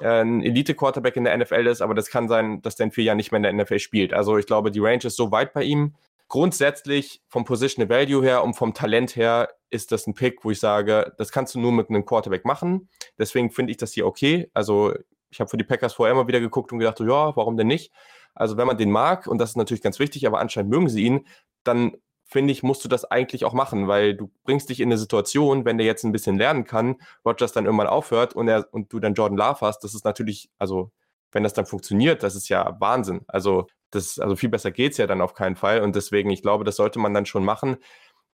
[0.00, 3.04] äh, ein Elite-Quarterback in der NFL ist, aber das kann sein, dass der in vier
[3.04, 4.12] Jahren nicht mehr in der NFL spielt.
[4.12, 5.94] Also ich glaube, die Range ist so weit bei ihm,
[6.28, 10.60] grundsätzlich vom Positional Value her und vom Talent her ist das ein Pick, wo ich
[10.60, 12.88] sage, das kannst du nur mit einem Quarterback machen.
[13.18, 14.48] Deswegen finde ich das hier okay.
[14.54, 14.94] Also
[15.30, 17.66] ich habe für die Packers vorher immer wieder geguckt und gedacht, so, ja, warum denn
[17.66, 17.92] nicht?
[18.34, 21.02] Also wenn man den mag, und das ist natürlich ganz wichtig, aber anscheinend mögen sie
[21.02, 21.26] ihn,
[21.64, 24.98] dann finde ich, musst du das eigentlich auch machen, weil du bringst dich in eine
[24.98, 28.92] Situation, wenn der jetzt ein bisschen lernen kann, Rogers dann irgendwann aufhört und, er, und
[28.92, 30.90] du dann Jordan Love hast, das ist natürlich, also
[31.32, 33.22] wenn das dann funktioniert, das ist ja Wahnsinn.
[33.26, 35.82] Also das, also viel besser geht es ja dann auf keinen Fall.
[35.82, 37.76] Und deswegen, ich glaube, das sollte man dann schon machen.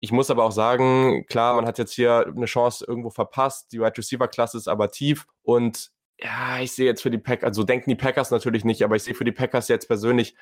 [0.01, 3.73] Ich muss aber auch sagen, klar, man hat jetzt hier eine Chance irgendwo verpasst.
[3.73, 5.27] Die Wide Receiver-Klasse ist aber tief.
[5.43, 8.97] Und ja, ich sehe jetzt für die Packers, also denken die Packers natürlich nicht, aber
[8.97, 10.35] ich sehe für die Packers jetzt persönlich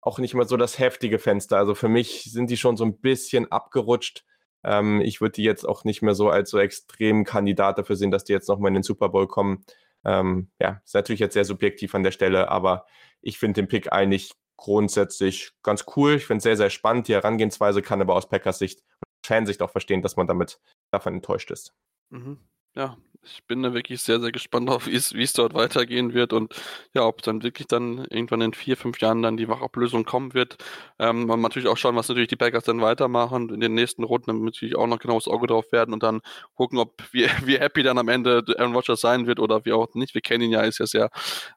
[0.00, 1.56] auch nicht mehr so das heftige Fenster.
[1.56, 4.24] Also für mich sind die schon so ein bisschen abgerutscht.
[4.62, 8.10] Ähm, ich würde die jetzt auch nicht mehr so als so extremen Kandidat dafür sehen,
[8.10, 9.64] dass die jetzt nochmal in den Super Bowl kommen.
[10.04, 12.86] Ähm, ja, ist natürlich jetzt sehr subjektiv an der Stelle, aber
[13.20, 16.16] ich finde den Pick eigentlich grundsätzlich ganz cool.
[16.16, 17.08] Ich finde es sehr, sehr spannend.
[17.08, 21.14] Die Herangehensweise kann aber aus Packers Sicht und Fansicht auch verstehen, dass man damit davon
[21.14, 21.74] enttäuscht ist.
[22.10, 22.38] Mhm.
[22.74, 26.54] Ja, Ich bin da wirklich sehr, sehr gespannt auf, wie es dort weitergehen wird und
[26.94, 30.56] ja, ob dann wirklich dann irgendwann in vier, fünf Jahren dann die Wachablösung kommen wird.
[30.98, 34.44] Ähm, man natürlich auch schauen, was natürlich die Packers dann weitermachen in den nächsten Runden,
[34.44, 36.20] natürlich auch noch genaues Auge drauf werden und dann
[36.54, 39.92] gucken, ob wie, wie happy dann am Ende Aaron Rodgers sein wird oder wie auch
[39.94, 40.14] nicht.
[40.14, 41.10] Wir kennen ihn ja, ist ja sehr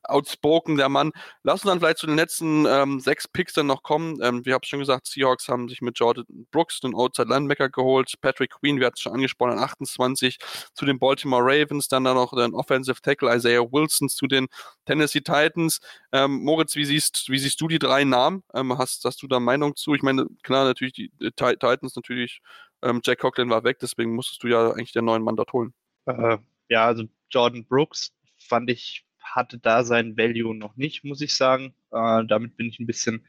[0.03, 1.11] outspoken, der Mann.
[1.43, 4.17] Lass uns dann vielleicht zu den letzten ähm, sechs Picks dann noch kommen.
[4.23, 8.13] Ähm, wir haben schon gesagt, Seahawks haben sich mit Jordan Brooks den Outside Linebacker geholt.
[8.19, 10.37] Patrick Queen, wir hatten es schon angesprochen, an 28
[10.73, 11.50] zu den Baltimore Ravens.
[11.59, 14.47] Dann da noch den Offensive Tackle Isaiah Wilson zu den
[14.85, 15.79] Tennessee Titans.
[16.11, 18.43] Ähm, Moritz, wie siehst, wie siehst du die drei Namen?
[18.53, 19.93] Ähm, hast, hast du da Meinung zu?
[19.93, 22.41] Ich meine, klar, natürlich die, die Titans, natürlich
[22.81, 25.73] ähm, Jack Coughlin war weg, deswegen musstest du ja eigentlich den neuen Mann dort holen.
[26.05, 26.37] Äh,
[26.69, 31.73] ja, also Jordan Brooks fand ich, hatte da sein Value noch nicht, muss ich sagen.
[31.91, 33.25] Äh, damit bin ich ein bisschen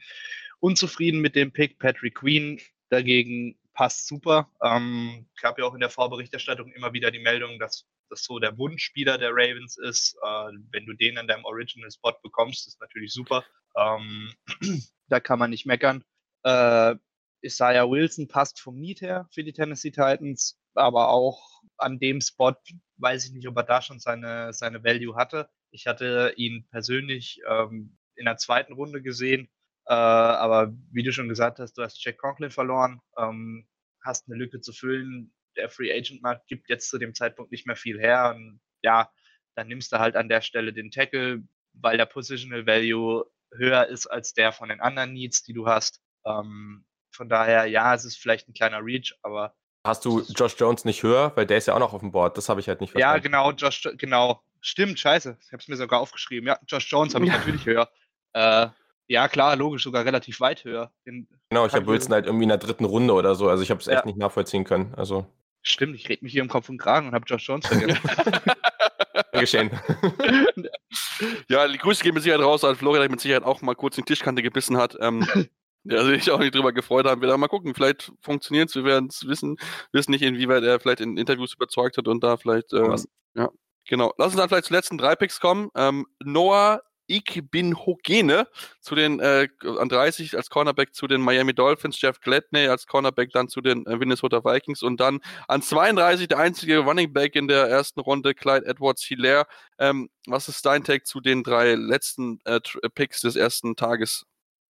[0.60, 1.78] unzufrieden mit dem Pick.
[1.78, 4.50] Patrick Queen dagegen passt super.
[4.62, 8.56] Ähm, gab ja auch in der Vorberichterstattung immer wieder die Meldung, dass das so der
[8.58, 10.16] Wunschspieler der Ravens ist.
[10.22, 13.44] Äh, wenn du den an deinem Original Spot bekommst, ist natürlich super.
[13.76, 14.32] Ähm,
[15.08, 16.04] da kann man nicht meckern.
[16.44, 16.94] Äh,
[17.42, 22.54] Isaiah Wilson passt vom Need her für die Tennessee Titans, aber auch an dem Spot
[22.98, 25.48] weiß ich nicht, ob er da schon seine, seine Value hatte.
[25.70, 29.48] Ich hatte ihn persönlich ähm, in der zweiten Runde gesehen,
[29.86, 33.66] äh, aber wie du schon gesagt hast, du hast Jack Conklin verloren, ähm,
[34.04, 35.32] hast eine Lücke zu füllen.
[35.56, 38.34] Der Free Agent Markt gibt jetzt zu dem Zeitpunkt nicht mehr viel her.
[38.34, 39.10] Und ja,
[39.54, 41.42] dann nimmst du halt an der Stelle den Tackle,
[41.74, 46.00] weil der Positional Value höher ist als der von den anderen Needs, die du hast.
[46.24, 46.84] Ähm,
[47.14, 49.54] von daher, ja, es ist vielleicht ein kleiner Reach, aber.
[49.86, 51.32] Hast du Josh Jones nicht höher?
[51.34, 52.36] Weil der ist ja auch noch auf dem Board.
[52.38, 53.16] Das habe ich halt nicht verstanden.
[53.16, 54.42] Ja, genau, Josh, genau.
[54.60, 55.36] Stimmt, scheiße.
[55.40, 56.46] Ich habe es mir sogar aufgeschrieben.
[56.46, 57.90] Ja, Josh Jones habe ich natürlich höher.
[58.32, 58.68] Äh,
[59.08, 60.92] ja, klar, logisch, sogar relativ weit höher.
[61.04, 63.48] In genau, ich habe Wilson halt irgendwie in der dritten Runde oder so.
[63.48, 63.94] Also ich habe es ja.
[63.94, 64.94] echt nicht nachvollziehen können.
[64.94, 65.26] Also.
[65.62, 68.00] Stimmt, ich rede mich hier im Kopf und Kragen und habe Josh Jones vergessen.
[69.32, 69.70] Geschehen.
[71.48, 74.04] ja, die Grüße gehen mit Sicherheit raus, als Florian mit Sicherheit auch mal kurz in
[74.04, 74.96] die Tischkante gebissen hat.
[75.00, 75.26] Ähm,
[75.84, 77.22] ja, sich auch nicht drüber gefreut haben.
[77.22, 78.74] Wir mal gucken, vielleicht funktioniert es.
[78.74, 79.56] Wir werden es wissen.
[79.92, 82.72] Wissen nicht, inwieweit er vielleicht in Interviews überzeugt hat und da vielleicht.
[82.72, 82.96] Ähm,
[83.34, 83.48] ja,
[83.88, 84.12] genau.
[84.18, 85.70] Lass uns dann vielleicht zu letzten drei Picks kommen.
[85.74, 86.82] Ähm, Noah
[87.12, 88.48] Ich bin Hogene
[88.80, 89.46] zu den äh,
[89.78, 93.84] an 30 als Cornerback zu den Miami Dolphins, Jeff Gladney als Cornerback dann zu den
[93.84, 98.34] äh, Minnesota Vikings und dann an 32 der einzige Running Back in der ersten Runde,
[98.34, 99.44] Clyde Edwards Hilaire.
[99.78, 102.60] Ähm, was ist dein Take zu den drei letzten äh,
[102.94, 104.24] Picks des ersten Tages,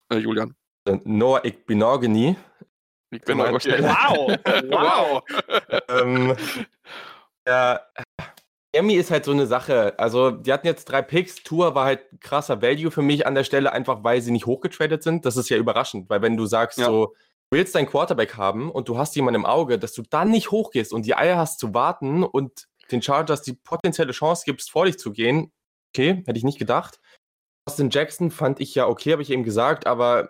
[0.09, 0.53] äh, Julian?
[1.05, 2.35] Noah Igbinogany.
[3.11, 3.81] Ich bin okay.
[3.81, 4.37] Wow!
[4.69, 5.23] wow!
[5.87, 6.35] ähm,
[7.47, 7.79] ja,
[8.73, 9.93] Miami ist halt so eine Sache.
[9.99, 11.35] Also, die hatten jetzt drei Picks.
[11.43, 15.03] Tour war halt krasser Value für mich an der Stelle, einfach weil sie nicht hochgetradet
[15.03, 15.25] sind.
[15.25, 16.87] Das ist ja überraschend, weil wenn du sagst, ja.
[16.87, 17.13] so,
[17.51, 20.49] du willst deinen Quarterback haben und du hast jemanden im Auge, dass du dann nicht
[20.49, 24.85] hochgehst und die Eier hast zu warten und den Chargers die potenzielle Chance gibst, vor
[24.85, 25.51] dich zu gehen.
[25.95, 26.99] Okay, hätte ich nicht gedacht.
[27.65, 30.29] Austin Jackson fand ich ja okay, habe ich eben gesagt, aber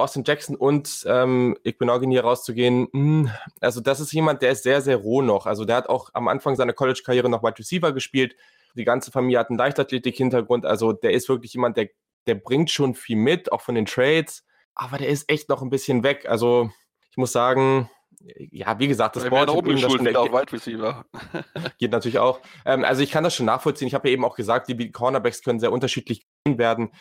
[0.00, 2.88] Austin Jackson und ähm, ich bin auch hier rauszugehen.
[2.92, 3.30] Mh, hm,
[3.60, 5.46] also das ist jemand, der ist sehr, sehr roh noch.
[5.46, 8.36] Also der hat auch am Anfang seiner College-Karriere noch Wide Receiver gespielt.
[8.74, 10.66] Die ganze Familie hat einen Leichtathletik-Hintergrund.
[10.66, 11.88] Also der ist wirklich jemand, der,
[12.26, 14.44] der bringt schon viel mit, auch von den Trades.
[14.74, 16.26] Aber der ist echt noch ein bisschen weg.
[16.28, 16.70] Also
[17.10, 17.90] ich muss sagen,
[18.20, 21.04] ja, wie gesagt, das Board oben geschult, der, auch Wide Receiver.
[21.78, 22.40] geht natürlich auch.
[22.64, 23.88] Ähm, also ich kann das schon nachvollziehen.
[23.88, 26.92] Ich habe ja eben auch gesagt, die Cornerbacks können sehr unterschiedlich werden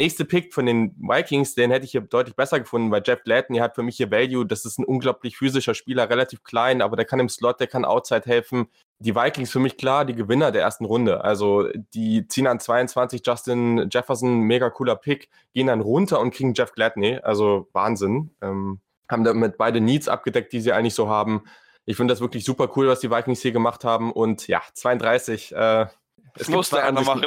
[0.00, 3.58] nächste Pick von den Vikings, den hätte ich hier deutlich besser gefunden, weil Jeff Gladney
[3.58, 4.46] hat für mich hier Value.
[4.46, 7.84] Das ist ein unglaublich physischer Spieler, relativ klein, aber der kann im Slot, der kann
[7.84, 8.66] Outside helfen.
[8.98, 11.22] Die Vikings für mich klar die Gewinner der ersten Runde.
[11.24, 16.54] Also die ziehen an 22 Justin Jefferson, mega cooler Pick, gehen dann runter und kriegen
[16.54, 17.18] Jeff Gladney.
[17.22, 18.30] Also Wahnsinn.
[18.40, 18.80] Ähm,
[19.12, 21.44] haben damit beide Needs abgedeckt, die sie eigentlich so haben.
[21.84, 24.12] Ich finde das wirklich super cool, was die Vikings hier gemacht haben.
[24.12, 25.86] Und ja, 32, äh,
[26.34, 27.26] es musste einer machen.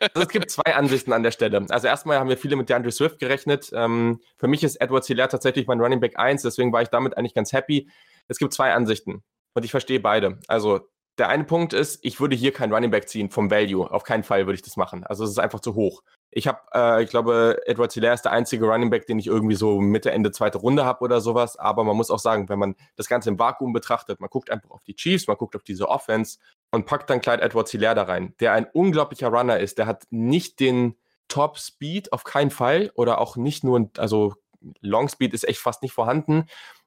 [0.00, 1.64] also es gibt zwei Ansichten an der Stelle.
[1.68, 3.70] Also erstmal haben wir viele mit DeAndre Swift gerechnet.
[3.74, 7.16] Ähm, für mich ist Edward Hilaire tatsächlich mein Running Back 1, deswegen war ich damit
[7.16, 7.88] eigentlich ganz happy.
[8.28, 9.22] Es gibt zwei Ansichten
[9.54, 10.38] und ich verstehe beide.
[10.48, 10.80] Also
[11.18, 13.88] der eine Punkt ist, ich würde hier kein Running Back ziehen vom Value.
[13.88, 15.04] Auf keinen Fall würde ich das machen.
[15.04, 16.02] Also es ist einfach zu hoch.
[16.30, 19.54] Ich habe, äh, ich glaube, Edward Hilaire ist der einzige Running Back, den ich irgendwie
[19.54, 21.56] so Mitte, Ende zweite Runde habe oder sowas.
[21.56, 24.70] Aber man muss auch sagen, wenn man das Ganze im Vakuum betrachtet, man guckt einfach
[24.70, 26.38] auf die Chiefs, man guckt auf diese Offense
[26.74, 29.78] und packt dann Clyde Edwards Hilaire da rein, der ein unglaublicher Runner ist.
[29.78, 30.96] Der hat nicht den
[31.28, 34.34] Top Speed, auf keinen Fall, oder auch nicht nur, also
[34.80, 36.46] Long Speed ist echt fast nicht vorhanden.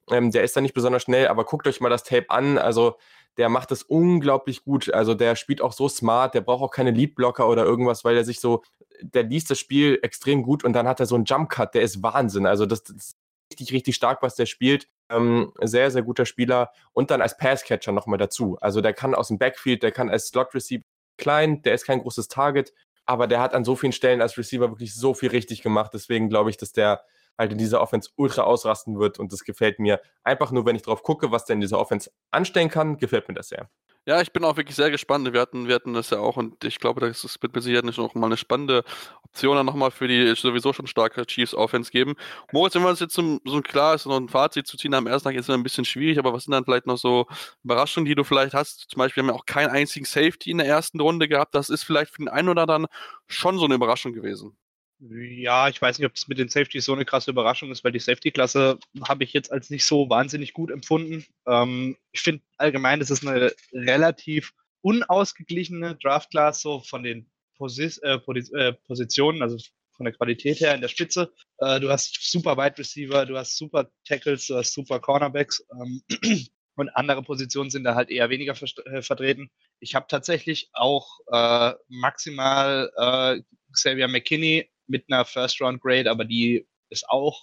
[0.09, 2.57] Ähm, der ist da nicht besonders schnell, aber guckt euch mal das Tape an.
[2.57, 2.97] Also
[3.37, 4.93] der macht das unglaublich gut.
[4.93, 8.23] Also der spielt auch so smart, der braucht auch keine Leadblocker oder irgendwas, weil er
[8.23, 8.63] sich so,
[9.01, 11.81] der liest das Spiel extrem gut und dann hat er so einen Jump Cut, der
[11.81, 12.45] ist Wahnsinn.
[12.45, 13.17] Also das, das ist
[13.51, 14.87] richtig, richtig stark, was der spielt.
[15.09, 16.71] Ähm, sehr, sehr guter Spieler.
[16.93, 18.57] Und dann als Passcatcher nochmal dazu.
[18.59, 20.83] Also der kann aus dem Backfield, der kann als Slot Receiver
[21.17, 22.73] klein, der ist kein großes Target,
[23.05, 25.91] aber der hat an so vielen Stellen als Receiver wirklich so viel richtig gemacht.
[25.93, 27.01] Deswegen glaube ich, dass der
[27.37, 30.01] halt in dieser Offense ultra ausrasten wird und das gefällt mir.
[30.23, 33.35] Einfach nur, wenn ich drauf gucke, was der in dieser Offense anstellen kann, gefällt mir
[33.35, 33.69] das sehr.
[34.07, 35.33] Ja, ich bin auch wirklich sehr gespannt.
[35.33, 38.15] Wir hatten, wir hatten das ja auch und ich glaube, das wird mit Sicherheit noch
[38.15, 38.85] mal eine spannende
[39.23, 42.15] Option dann nochmal für die sowieso schon starke Chiefs Offense geben.
[42.53, 45.07] Moritz, wenn wir uns jetzt so, so klar ist, noch ein Fazit zu ziehen am
[45.07, 47.25] ersten Tag, ist es ein bisschen schwierig, aber was sind dann vielleicht noch so
[47.65, 48.89] Überraschungen, die du vielleicht hast?
[48.89, 51.53] Zum Beispiel haben wir auch keinen einzigen Safety in der ersten Runde gehabt.
[51.53, 52.87] Das ist vielleicht für den einen oder anderen
[53.27, 54.57] schon so eine Überraschung gewesen.
[54.99, 57.91] Ja, ich weiß nicht, ob das mit den Safeties so eine krasse Überraschung ist, weil
[57.91, 61.23] die Safety-Klasse habe ich jetzt als nicht so wahnsinnig gut empfunden.
[61.45, 68.17] Ähm, ich finde allgemein, das ist eine relativ unausgeglichene Draft-Class, so von den Posis äh,
[68.17, 69.57] äh, Positionen, also
[69.95, 71.31] von der Qualität her in der Spitze.
[71.59, 75.63] Äh, du hast super Wide Receiver, du hast super Tackles, du hast super Cornerbacks.
[75.73, 76.01] Ähm,
[76.75, 79.51] und andere Positionen sind da halt eher weniger äh, vertreten.
[79.79, 83.41] Ich habe tatsächlich auch äh, maximal äh,
[83.73, 87.41] Xavier McKinney mit einer First Round Grade, aber die ist auch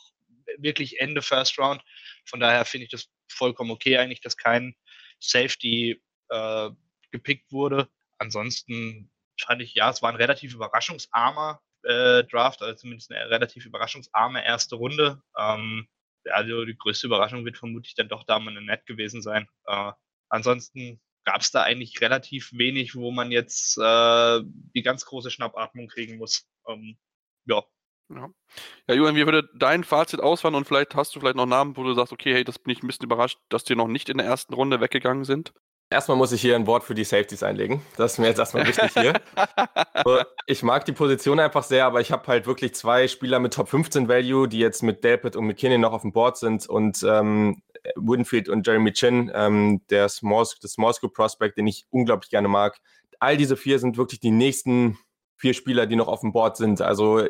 [0.59, 1.83] wirklich Ende First Round.
[2.27, 4.75] Von daher finde ich das vollkommen okay eigentlich, dass kein
[5.21, 6.71] Safety äh,
[7.11, 7.89] gepickt wurde.
[8.19, 13.67] Ansonsten fand ich, ja, es war ein relativ überraschungsarmer äh, Draft, also zumindest eine relativ
[13.67, 15.21] überraschungsarme erste Runde.
[15.39, 15.89] Ähm,
[16.31, 19.49] also die größte Überraschung wird vermutlich dann doch Damen Net gewesen sein.
[19.67, 19.93] Äh,
[20.29, 25.89] ansonsten gab es da eigentlich relativ wenig, wo man jetzt äh, die ganz große Schnappatmung
[25.89, 26.47] kriegen muss.
[26.69, 26.99] Ähm,
[27.47, 27.63] ja.
[28.11, 28.29] Ja.
[28.87, 31.83] ja, Julian, wie würde dein Fazit ausfallen und vielleicht hast du vielleicht noch Namen, wo
[31.85, 34.19] du sagst, okay, hey, das bin ich ein bisschen überrascht, dass die noch nicht in
[34.19, 35.55] der ersten Runde weggegangen sind?
[35.91, 37.83] Erstmal muss ich hier ein Wort für die Safeties einlegen.
[37.97, 39.21] Das ist mir jetzt erstmal wichtig hier.
[40.47, 43.69] ich mag die Position einfach sehr, aber ich habe halt wirklich zwei Spieler mit Top
[43.69, 47.63] 15 Value, die jetzt mit Delpit und McKinney noch auf dem Board sind und ähm,
[47.97, 52.49] Winfield und Jeremy Chin, ähm, der Small, das Small School Prospect, den ich unglaublich gerne
[52.49, 52.79] mag.
[53.21, 54.99] All diese vier sind wirklich die nächsten
[55.37, 56.81] vier Spieler, die noch auf dem Board sind.
[56.81, 57.27] Also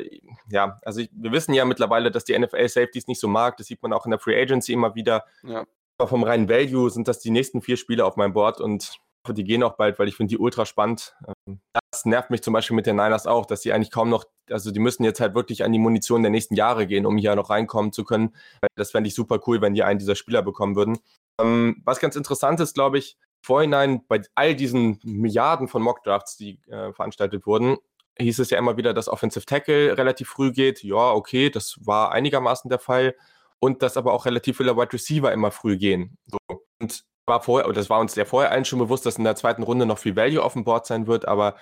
[0.49, 3.57] ja, also ich, wir wissen ja mittlerweile, dass die NFL Safeties nicht so mag.
[3.57, 5.25] Das sieht man auch in der Free Agency immer wieder.
[5.43, 5.65] Ja.
[5.97, 9.43] Aber vom reinen Value sind das die nächsten vier Spieler auf meinem Board und die
[9.43, 11.15] gehen auch bald, weil ich finde die ultra spannend.
[11.47, 11.59] Ähm,
[11.91, 14.71] das nervt mich zum Beispiel mit den Niners auch, dass sie eigentlich kaum noch, also
[14.71, 17.49] die müssen jetzt halt wirklich an die Munition der nächsten Jahre gehen, um hier noch
[17.49, 18.35] reinkommen zu können.
[18.75, 20.99] Das fände ich super cool, wenn die einen dieser Spieler bekommen würden.
[21.41, 26.59] Ähm, was ganz interessant ist, glaube ich, vorhinein bei all diesen Milliarden von Mockdrafts, die
[26.67, 27.77] äh, veranstaltet wurden,
[28.17, 30.83] hieß es ja immer wieder, dass Offensive Tackle relativ früh geht.
[30.83, 33.15] Ja, okay, das war einigermaßen der Fall.
[33.59, 36.17] Und dass aber auch relativ viele Wide Receiver immer früh gehen.
[36.27, 36.37] So.
[36.79, 39.63] Und war vorher, das war uns ja vorher allen schon bewusst, dass in der zweiten
[39.63, 41.55] Runde noch viel Value auf dem Board sein wird, aber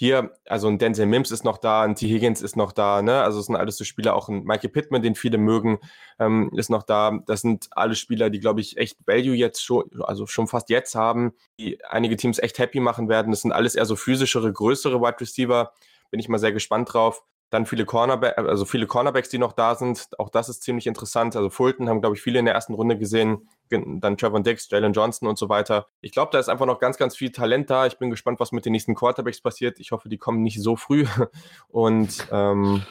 [0.00, 2.06] hier, also ein Denzel Mims ist noch da, ein T.
[2.06, 3.20] Higgins ist noch da, ne?
[3.22, 5.80] Also es sind alles so Spieler, auch ein Mikey Pittman, den viele mögen,
[6.20, 7.18] ähm, ist noch da.
[7.26, 10.94] Das sind alle Spieler, die, glaube ich, echt Value jetzt schon, also schon fast jetzt
[10.94, 13.32] haben, die einige Teams echt happy machen werden.
[13.32, 15.72] Das sind alles eher so physischere, größere Wide Receiver,
[16.10, 17.22] bin ich mal sehr gespannt drauf.
[17.50, 20.08] Dann viele Cornerbacks, also viele Cornerbacks, die noch da sind.
[20.18, 21.34] Auch das ist ziemlich interessant.
[21.34, 23.48] Also Fulton haben, glaube ich, viele in der ersten Runde gesehen.
[23.70, 25.88] Dann Trevor Dix, Jalen Johnson und so weiter.
[26.02, 27.86] Ich glaube, da ist einfach noch ganz, ganz viel Talent da.
[27.86, 29.80] Ich bin gespannt, was mit den nächsten Quarterbacks passiert.
[29.80, 31.06] Ich hoffe, die kommen nicht so früh.
[31.68, 32.82] Und ähm,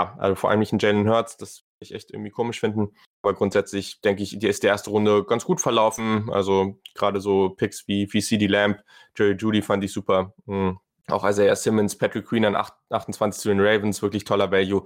[0.00, 2.94] ja, also vor allem nicht ein Jalen Hurts, das ich echt irgendwie komisch finden.
[3.22, 6.30] Aber grundsätzlich denke ich, die ist die erste Runde ganz gut verlaufen.
[6.30, 8.82] Also gerade so Picks wie, wie CD Lamb,
[9.16, 10.32] Jerry Judy fand ich super.
[10.46, 10.78] Mhm.
[11.10, 12.56] Auch Isaiah Simmons, Patrick Queen an
[12.90, 14.84] 28 zu den Ravens, wirklich toller Value.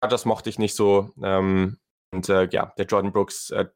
[0.00, 1.10] Das mochte ich nicht so.
[1.22, 1.78] Ähm,
[2.12, 3.66] und äh, ja, der Jordan Brooks äh,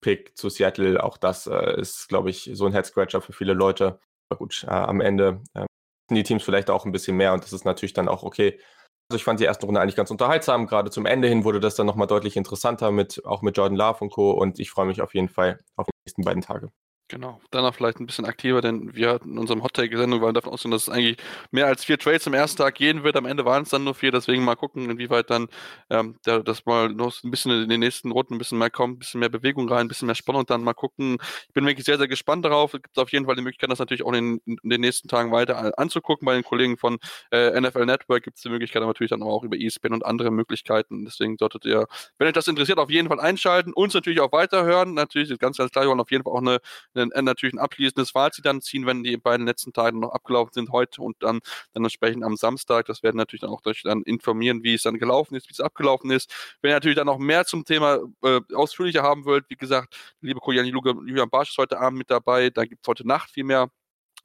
[0.00, 4.00] Pick zu Seattle, auch das äh, ist, glaube ich, so ein Head-Scratcher für viele Leute.
[4.28, 5.66] Aber gut, äh, am Ende äh,
[6.10, 8.60] die Teams vielleicht auch ein bisschen mehr und das ist natürlich dann auch okay.
[9.08, 10.66] Also ich fand die erste Runde eigentlich ganz unterhaltsam.
[10.66, 13.98] Gerade zum Ende hin wurde das dann nochmal deutlich interessanter mit, auch mit Jordan Love
[14.00, 14.32] und Co.
[14.32, 16.70] Und ich freue mich auf jeden Fall auf die nächsten beiden Tage.
[17.08, 20.72] Genau, danach vielleicht ein bisschen aktiver, denn wir hatten in unserem Hot-Take-Sendung waren davon ausgehen,
[20.72, 21.16] dass es eigentlich
[21.52, 23.14] mehr als vier Trades am ersten Tag gehen wird.
[23.14, 25.46] Am Ende waren es dann nur vier, deswegen mal gucken, inwieweit dann
[25.88, 28.98] ähm, das mal noch ein bisschen in den nächsten Runden ein bisschen mehr kommt, ein
[28.98, 31.18] bisschen mehr Bewegung rein, ein bisschen mehr Spannung dann mal gucken.
[31.46, 32.74] Ich bin wirklich sehr, sehr gespannt darauf.
[32.74, 35.30] Es gibt auf jeden Fall die Möglichkeit, das natürlich auch in, in den nächsten Tagen
[35.30, 36.26] weiter anzugucken.
[36.26, 36.98] Bei den Kollegen von
[37.30, 41.04] äh, NFL Network gibt es die Möglichkeit, natürlich dann auch über ESPN und andere Möglichkeiten.
[41.04, 41.86] Deswegen solltet ihr,
[42.18, 44.94] wenn euch das interessiert, auf jeden Fall einschalten, uns natürlich auch weiterhören.
[44.94, 46.58] Natürlich ist ganz, ganz klar, wir wollen auf jeden Fall auch eine
[46.96, 51.02] natürlich ein abschließendes Fazit dann ziehen, wenn die beiden letzten Tage noch abgelaufen sind, heute
[51.02, 51.40] und dann,
[51.72, 52.86] dann entsprechend am Samstag.
[52.86, 55.60] Das werden natürlich dann auch euch dann informieren, wie es dann gelaufen ist, wie es
[55.60, 56.32] abgelaufen ist.
[56.62, 60.40] Wenn ihr natürlich dann noch mehr zum Thema äh, ausführlicher haben wollt, wie gesagt, liebe
[60.40, 63.64] Kollegen Julian Barsch ist heute Abend mit dabei, da gibt es heute Nacht viel mehr
[63.64, 63.68] äh,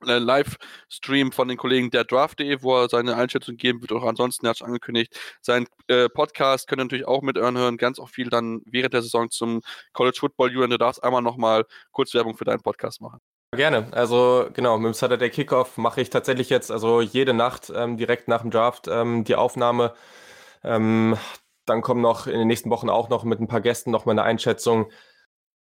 [0.04, 3.92] Livestream von den Kollegen der Draft.de, wo er seine Einschätzung geben wird.
[3.92, 7.78] Auch ansonsten hat er angekündigt, sein äh, Podcast könnt ihr natürlich auch mit hören.
[7.78, 9.62] Ganz auch viel dann während der Saison zum
[9.94, 10.52] College Football.
[10.52, 13.20] Julian, du darfst einmal nochmal kurz Werbung für deinen Podcast machen.
[13.54, 13.88] Gerne.
[13.92, 18.30] Also genau, mit dem Saturday Kickoff mache ich tatsächlich jetzt also jede Nacht ähm, direkt
[18.30, 19.94] nach dem Draft ähm, die Aufnahme.
[20.64, 21.18] Ähm,
[21.66, 24.14] dann kommen noch in den nächsten Wochen auch noch mit ein paar Gästen noch mal
[24.14, 24.90] eine Einschätzung.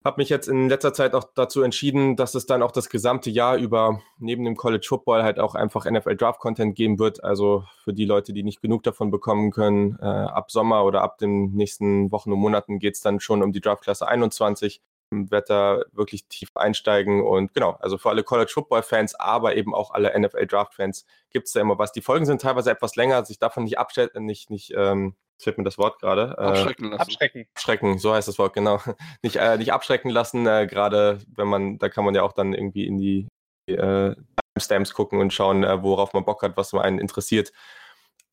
[0.03, 3.29] Habe mich jetzt in letzter Zeit auch dazu entschieden, dass es dann auch das gesamte
[3.29, 7.23] Jahr über neben dem College Football halt auch einfach NFL Draft Content geben wird.
[7.23, 11.19] Also für die Leute, die nicht genug davon bekommen können, äh, ab Sommer oder ab
[11.19, 14.81] den nächsten Wochen und Monaten geht es dann schon um die Draftklasse 21
[15.11, 19.91] da wirklich tief einsteigen und genau, also für alle College Football Fans, aber eben auch
[19.91, 21.91] alle NFL Draft Fans gibt es da immer was.
[21.91, 25.63] Die Folgen sind teilweise etwas länger, sich davon nicht abstellen, nicht, nicht, ähm, fehlt mir
[25.63, 26.35] das Wort gerade.
[26.37, 27.01] Äh, abschrecken lassen.
[27.01, 27.45] Abschrecken.
[27.55, 28.79] Abschrecken, so heißt das Wort, genau.
[29.21, 32.53] nicht, äh, nicht abschrecken lassen, äh, gerade wenn man, da kann man ja auch dann
[32.53, 33.27] irgendwie in die
[33.67, 34.15] äh,
[34.55, 37.51] Timestamps gucken und schauen, äh, worauf man Bock hat, was einen interessiert.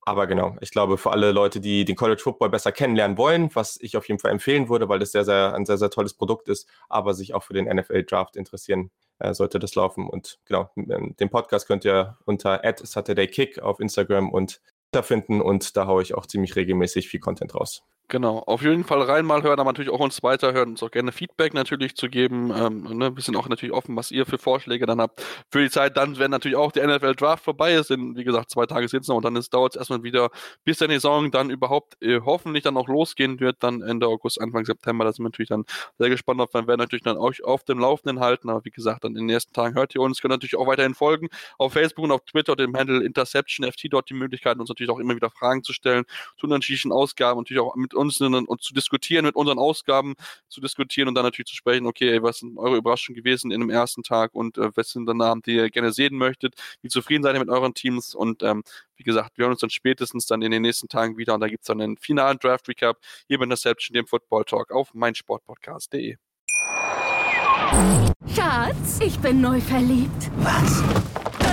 [0.08, 3.78] Aber genau, ich glaube, für alle Leute, die den College Football besser kennenlernen wollen, was
[3.82, 6.48] ich auf jeden Fall empfehlen würde, weil das sehr, sehr, ein sehr, sehr tolles Produkt
[6.48, 10.08] ist, aber sich auch für den NFL Draft interessieren, äh, sollte das laufen.
[10.08, 14.62] Und genau, ähm, den Podcast könnt ihr unter Saturday Kick auf Instagram und
[15.02, 17.82] finden und da haue ich auch ziemlich regelmäßig viel Content raus.
[18.10, 21.12] Genau, auf jeden Fall rein mal hören, aber natürlich auch uns weiterhören, uns auch gerne
[21.12, 22.50] Feedback natürlich zu geben.
[22.56, 25.68] Ähm, ne, wir sind auch natürlich offen, was ihr für Vorschläge dann habt für die
[25.68, 25.98] Zeit.
[25.98, 29.02] Dann, wenn natürlich auch der NFL Draft vorbei ist, in, wie gesagt, zwei Tage sind
[29.02, 30.30] es noch und dann dauert es erstmal wieder,
[30.64, 34.64] bis der Saison dann überhaupt äh, hoffentlich dann auch losgehen wird, dann Ende August, Anfang
[34.64, 35.04] September.
[35.04, 35.66] Da sind wir natürlich dann
[35.98, 36.48] sehr gespannt auf.
[36.48, 38.48] Dann werden natürlich dann euch auf dem Laufenden halten.
[38.48, 40.94] Aber wie gesagt, dann in den nächsten Tagen hört ihr uns, könnt natürlich auch weiterhin
[40.94, 41.28] folgen
[41.58, 45.14] auf Facebook und auf Twitter, dem Handle InterceptionFT, dort die Möglichkeit, uns natürlich auch immer
[45.14, 46.06] wieder Fragen zu stellen
[46.38, 50.14] zu unterschiedlichen Ausgaben, natürlich auch mit uns und zu diskutieren, mit unseren Ausgaben
[50.48, 53.70] zu diskutieren und dann natürlich zu sprechen, okay, was sind eure Überraschungen gewesen in dem
[53.70, 57.22] ersten Tag und äh, was sind dann Namen, die ihr gerne sehen möchtet, wie zufrieden
[57.22, 58.62] seid ihr mit euren Teams und ähm,
[58.96, 61.48] wie gesagt, wir hören uns dann spätestens dann in den nächsten Tagen wieder und da
[61.48, 66.16] gibt es dann einen finalen Draft-Recap hier bei Interception, dem Football Talk auf meinsportpodcast.de.
[68.34, 70.30] Schatz, ich bin neu verliebt.
[70.38, 70.82] Was?